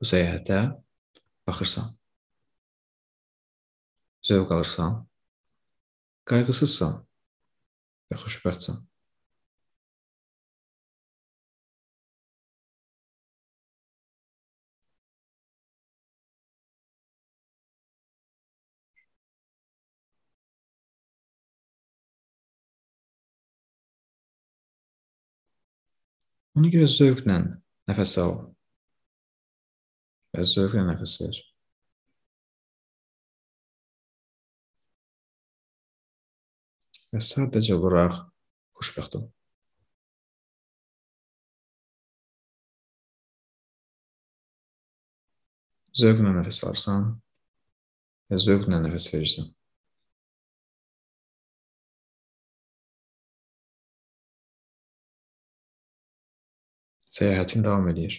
Bu 0.02 0.08
səyahətə 0.10 0.62
baxırsan. 1.48 1.92
Zövq 4.26 4.54
alırsan. 4.56 5.00
Qayğısızsan 6.30 6.98
və 8.10 8.18
xoşbəxtsən. 8.24 8.82
Ona 26.60 26.68
görə 26.72 26.88
zövqlə 26.92 27.38
nəfəs 27.88 28.18
al 28.24 28.34
və 30.36 30.44
zövqlə 30.54 30.84
nəfəs 30.88 31.14
ver. 31.22 31.38
Və 37.12 37.22
sadəcə 37.28 37.78
olaraq 37.78 38.20
xoşbəxt 38.80 39.16
ol. 39.20 39.26
Zövqlə 46.02 46.36
nəfəs 46.36 46.62
alırsan 46.68 47.10
və 48.32 48.44
zövqlə 48.44 48.84
nəfəs 48.84 49.08
verirsən. 49.16 49.52
Səyahətin 57.18 57.64
davam 57.68 57.88
edir. 57.92 58.18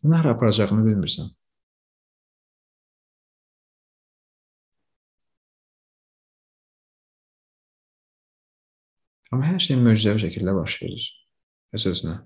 Sən 0.00 0.12
hara 0.16 0.32
aparacağını 0.36 0.84
bilmirsən. 0.86 1.30
Amma 9.32 9.48
hər 9.50 9.58
şey 9.66 9.76
möcüzəvi 9.82 10.22
şəkildə 10.26 10.54
baş 10.60 10.78
verir. 10.82 11.06
Öz-özünə. 11.76 12.16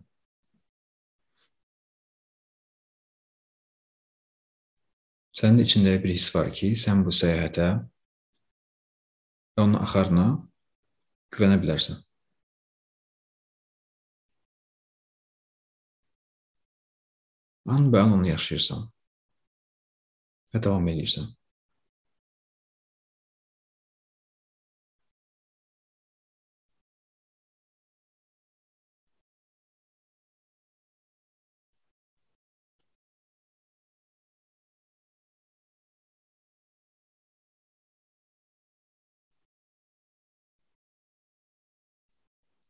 Sənin 5.41 5.63
içində 5.65 5.95
bir 6.03 6.11
his 6.13 6.27
var 6.35 6.51
ki, 6.53 6.75
sən 6.77 6.99
bu 7.07 7.13
səyahətə 7.17 7.67
və 9.57 9.63
onun 9.63 9.79
axarına 9.81 10.27
güvənə 11.33 11.57
bilərsən. 11.63 11.97
An-bən 17.73 18.13
onu 18.19 18.29
yaşayırsan 18.29 18.85
və 20.53 20.61
davam 20.69 20.93
edirsən. 20.93 21.33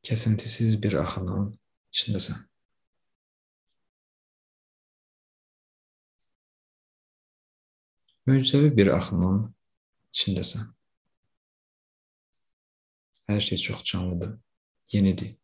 kesintisiz 0.03 0.77
bir 0.83 0.97
axının 1.03 1.51
içindəsən. 1.93 2.39
Möcüzəvi 8.31 8.71
bir 8.77 8.93
axının 8.95 9.43
içindəsən. 10.13 10.71
Hər 13.31 13.41
şey 13.47 13.59
çox 13.59 13.85
canlıdır, 13.93 14.39
yenidir. 14.93 15.37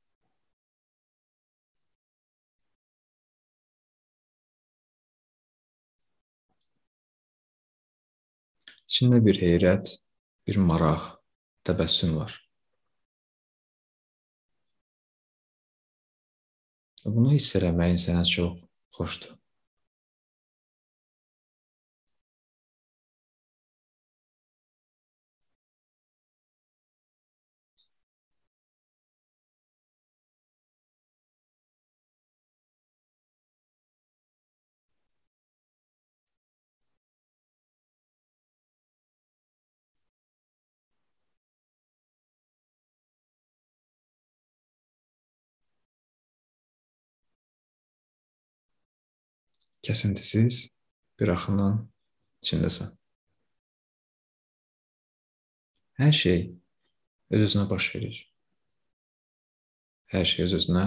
İçində 8.86 9.18
bir 9.20 9.38
heyrət, 9.42 9.90
bir 10.46 10.58
maraq, 10.62 11.08
təbəssüm 11.66 12.14
var. 12.16 12.45
Bunu 17.06 17.32
hiss 17.36 17.54
eləməyin 17.58 18.00
sənə 18.02 18.24
çox 18.26 18.56
xoşdur. 18.98 19.36
Kəsintisiz 49.86 50.64
bir 51.20 51.30
axının 51.30 51.76
içindəsən. 52.42 52.88
Hər 56.00 56.10
şey 56.12 56.40
öz-özünə 57.36 57.68
baş 57.70 57.86
verir. 57.94 58.18
Hər 60.10 60.26
şey 60.26 60.48
öz-özünə 60.48 60.84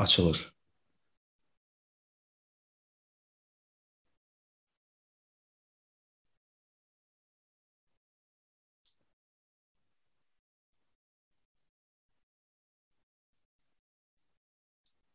açılır. 0.00 0.40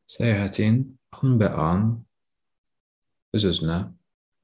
Səyahətin 0.07 0.83
anbə-an 1.17 1.89
öz-özünə 3.33 3.79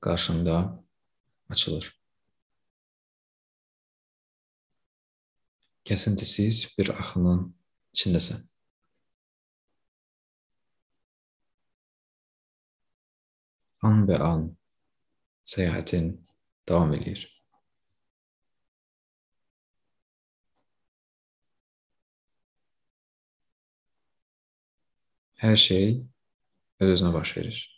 qarşında 0.02 0.84
açılır. 1.50 1.90
Kəsintisiz 5.86 6.64
bir 6.78 6.90
axının 6.96 7.48
içindəsən. 7.96 8.44
An 13.84 14.06
və 14.08 14.20
an 14.24 14.46
səyahətin 15.54 16.14
davam 16.70 16.94
edir. 16.96 17.26
Hər 25.44 25.60
şey 25.60 25.88
öz-özünə 26.80 27.12
baş 27.14 27.38
verir. 27.38 27.73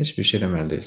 Heç 0.00 0.14
bir 0.18 0.24
şey 0.24 0.40
eləməli 0.40 0.78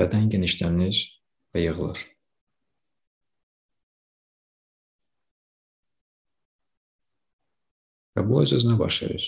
Bədən 0.00 0.26
genişlənir 0.32 0.98
və 1.54 1.62
yığılır. 1.62 2.00
Və 8.14 8.22
bu 8.26 8.42
öz-özünə 8.42 8.78
baş 8.78 9.02
verir. 9.04 9.26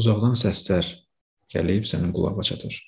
Uzaqdan 0.00 0.34
səslər 0.36 0.88
gəlib 1.54 1.84
sənin 1.86 2.12
qulağa 2.16 2.42
çatır. 2.50 2.80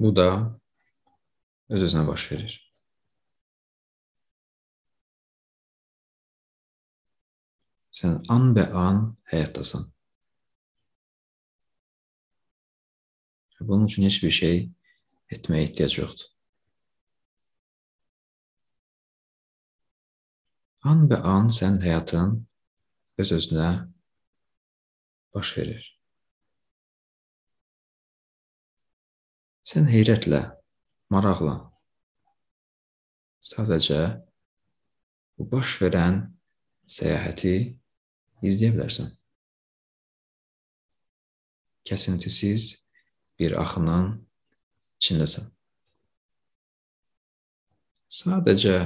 Bu 0.00 0.16
da 0.16 0.60
öz-özünə 1.70 2.06
baş 2.06 2.32
verir. 2.32 2.65
Sən 7.96 8.16
an 8.32 8.50
bə 8.56 8.66
an 8.76 8.98
həyatdasan. 9.30 9.86
Bunun 13.60 13.86
üçün 13.86 14.04
heç 14.04 14.18
bir 14.22 14.34
şey 14.38 14.58
etməyə 15.32 15.68
ehtiyac 15.68 15.94
yoxdur. 15.98 16.26
An 20.90 21.06
bə 21.10 21.18
an 21.24 21.48
sən 21.58 21.80
həyatın 21.82 22.34
öz-özünə 23.18 23.70
baş 25.34 25.54
verir. 25.56 25.88
Sən 29.66 29.88
heyrətlə, 29.90 30.44
maraqla 31.10 31.56
sadəcə 33.46 34.02
bu 35.38 35.48
baş 35.50 35.74
verən 35.80 36.20
səyahəti 36.86 37.56
izləyə 38.44 38.74
bilərsən. 38.74 39.10
Kəsintisiz 41.86 42.72
bir 43.38 43.54
axının 43.60 44.10
içindəsən. 44.98 45.48
Sadəcə 48.16 48.76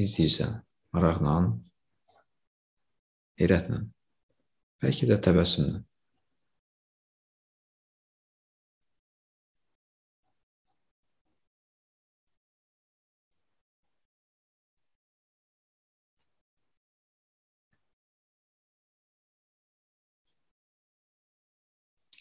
izləyirsən 0.00 0.56
maraqla, 0.94 1.36
heyrətlə, 3.40 3.80
bəlkə 4.82 5.08
də 5.10 5.18
təbəssümlə. 5.26 5.80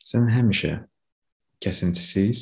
Sən 0.09 0.25
həmişə 0.33 0.71
kəsintisiz 1.61 2.39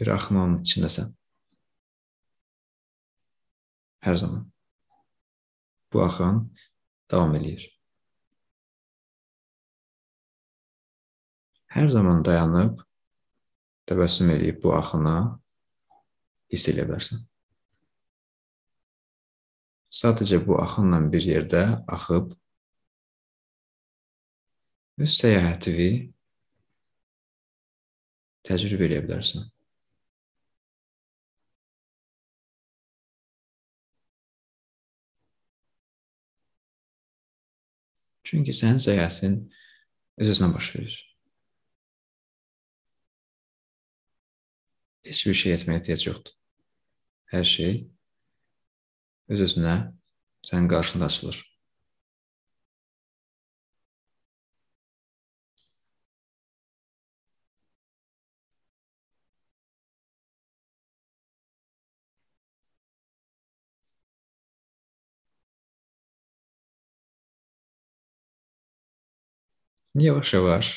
bir 0.00 0.08
axının 0.16 0.56
içindəsən. 0.64 1.12
Hər 4.02 4.16
zaman. 4.22 4.48
Bu 5.92 6.02
axın 6.02 6.40
davam 7.12 7.36
eləyir. 7.38 7.68
Hər 11.70 11.92
zaman 11.94 12.24
dayanıb 12.26 12.82
təbəssüm 13.86 14.34
eləyib 14.34 14.58
bu 14.64 14.74
axını 14.74 15.16
hiss 16.50 16.72
edə 16.74 16.88
bilərsən. 16.90 17.22
Sadəcə 19.94 20.42
bu 20.42 20.58
axınla 20.58 21.04
bir 21.14 21.30
yerdə 21.34 21.66
axıb 21.86 22.34
öz 25.00 25.12
səyahətini 25.16 25.90
təcrübə 28.44 28.84
edə 28.88 28.98
bilərsən. 29.06 29.46
Çünki 38.30 38.52
sənin 38.54 38.78
səyahətin 38.84 39.38
öz-özünə 40.22 40.50
baş 40.54 40.68
verir. 40.76 40.98
Heç 45.08 45.22
bir 45.26 45.38
şey 45.40 45.56
etməyə 45.56 45.80
ehtiyac 45.80 46.04
yoxdur. 46.06 46.36
Hər 47.32 47.48
şey 47.56 47.80
öz-özünə 49.32 49.74
sənin 50.46 50.68
qarşında 50.70 51.08
açılır. 51.08 51.40
Yavaş-yavaş 69.98 70.68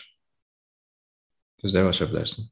gözləri 1.61 1.89
aça 1.91 2.07
bilərsən. 2.09 2.49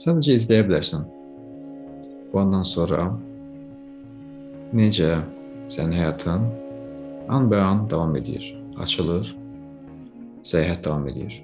Sadəcə 0.00 0.36
izləyə 0.36 0.68
bilərsən. 0.68 1.02
Bu 2.30 2.38
andan 2.40 2.62
sonra 2.68 3.08
necə 4.76 5.12
sənin 5.70 5.92
həyatın 5.92 6.42
anbaan 7.30 7.84
davam 7.90 8.16
edir, 8.18 8.42
açılır, 8.82 9.28
səyahət 10.42 10.82
davam 10.82 11.06
edir. 11.06 11.36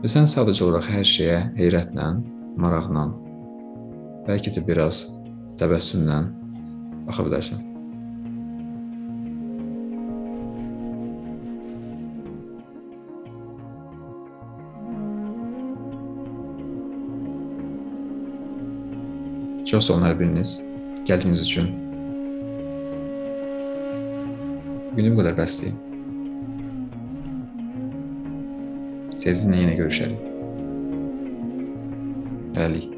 Və 0.00 0.08
sən 0.08 0.28
sadəcə 0.30 0.64
olaraq 0.64 0.88
hər 0.88 1.04
şeyə 1.04 1.38
heyrətlə, 1.58 2.06
maraqla, 2.56 3.08
bəlkə 4.28 4.54
də 4.56 4.62
biraz 4.64 5.02
təbəssümlə 5.60 6.22
baxa 7.08 7.26
bilərsən. 7.26 7.66
Çox 19.68 19.84
sağ 19.84 19.98
olun 19.98 20.08
hər 20.08 20.16
biriniz 20.16 20.54
gəldiyiniz 21.04 21.44
üçün. 21.44 21.87
Bugünü 24.98 25.14
bu 25.14 25.20
qədər 25.20 25.34
bəsdir. 25.38 25.74
Tezliklə 29.22 29.60
yenə 29.60 29.76
görüşərik. 29.78 30.24
Hələlik. 32.58 32.97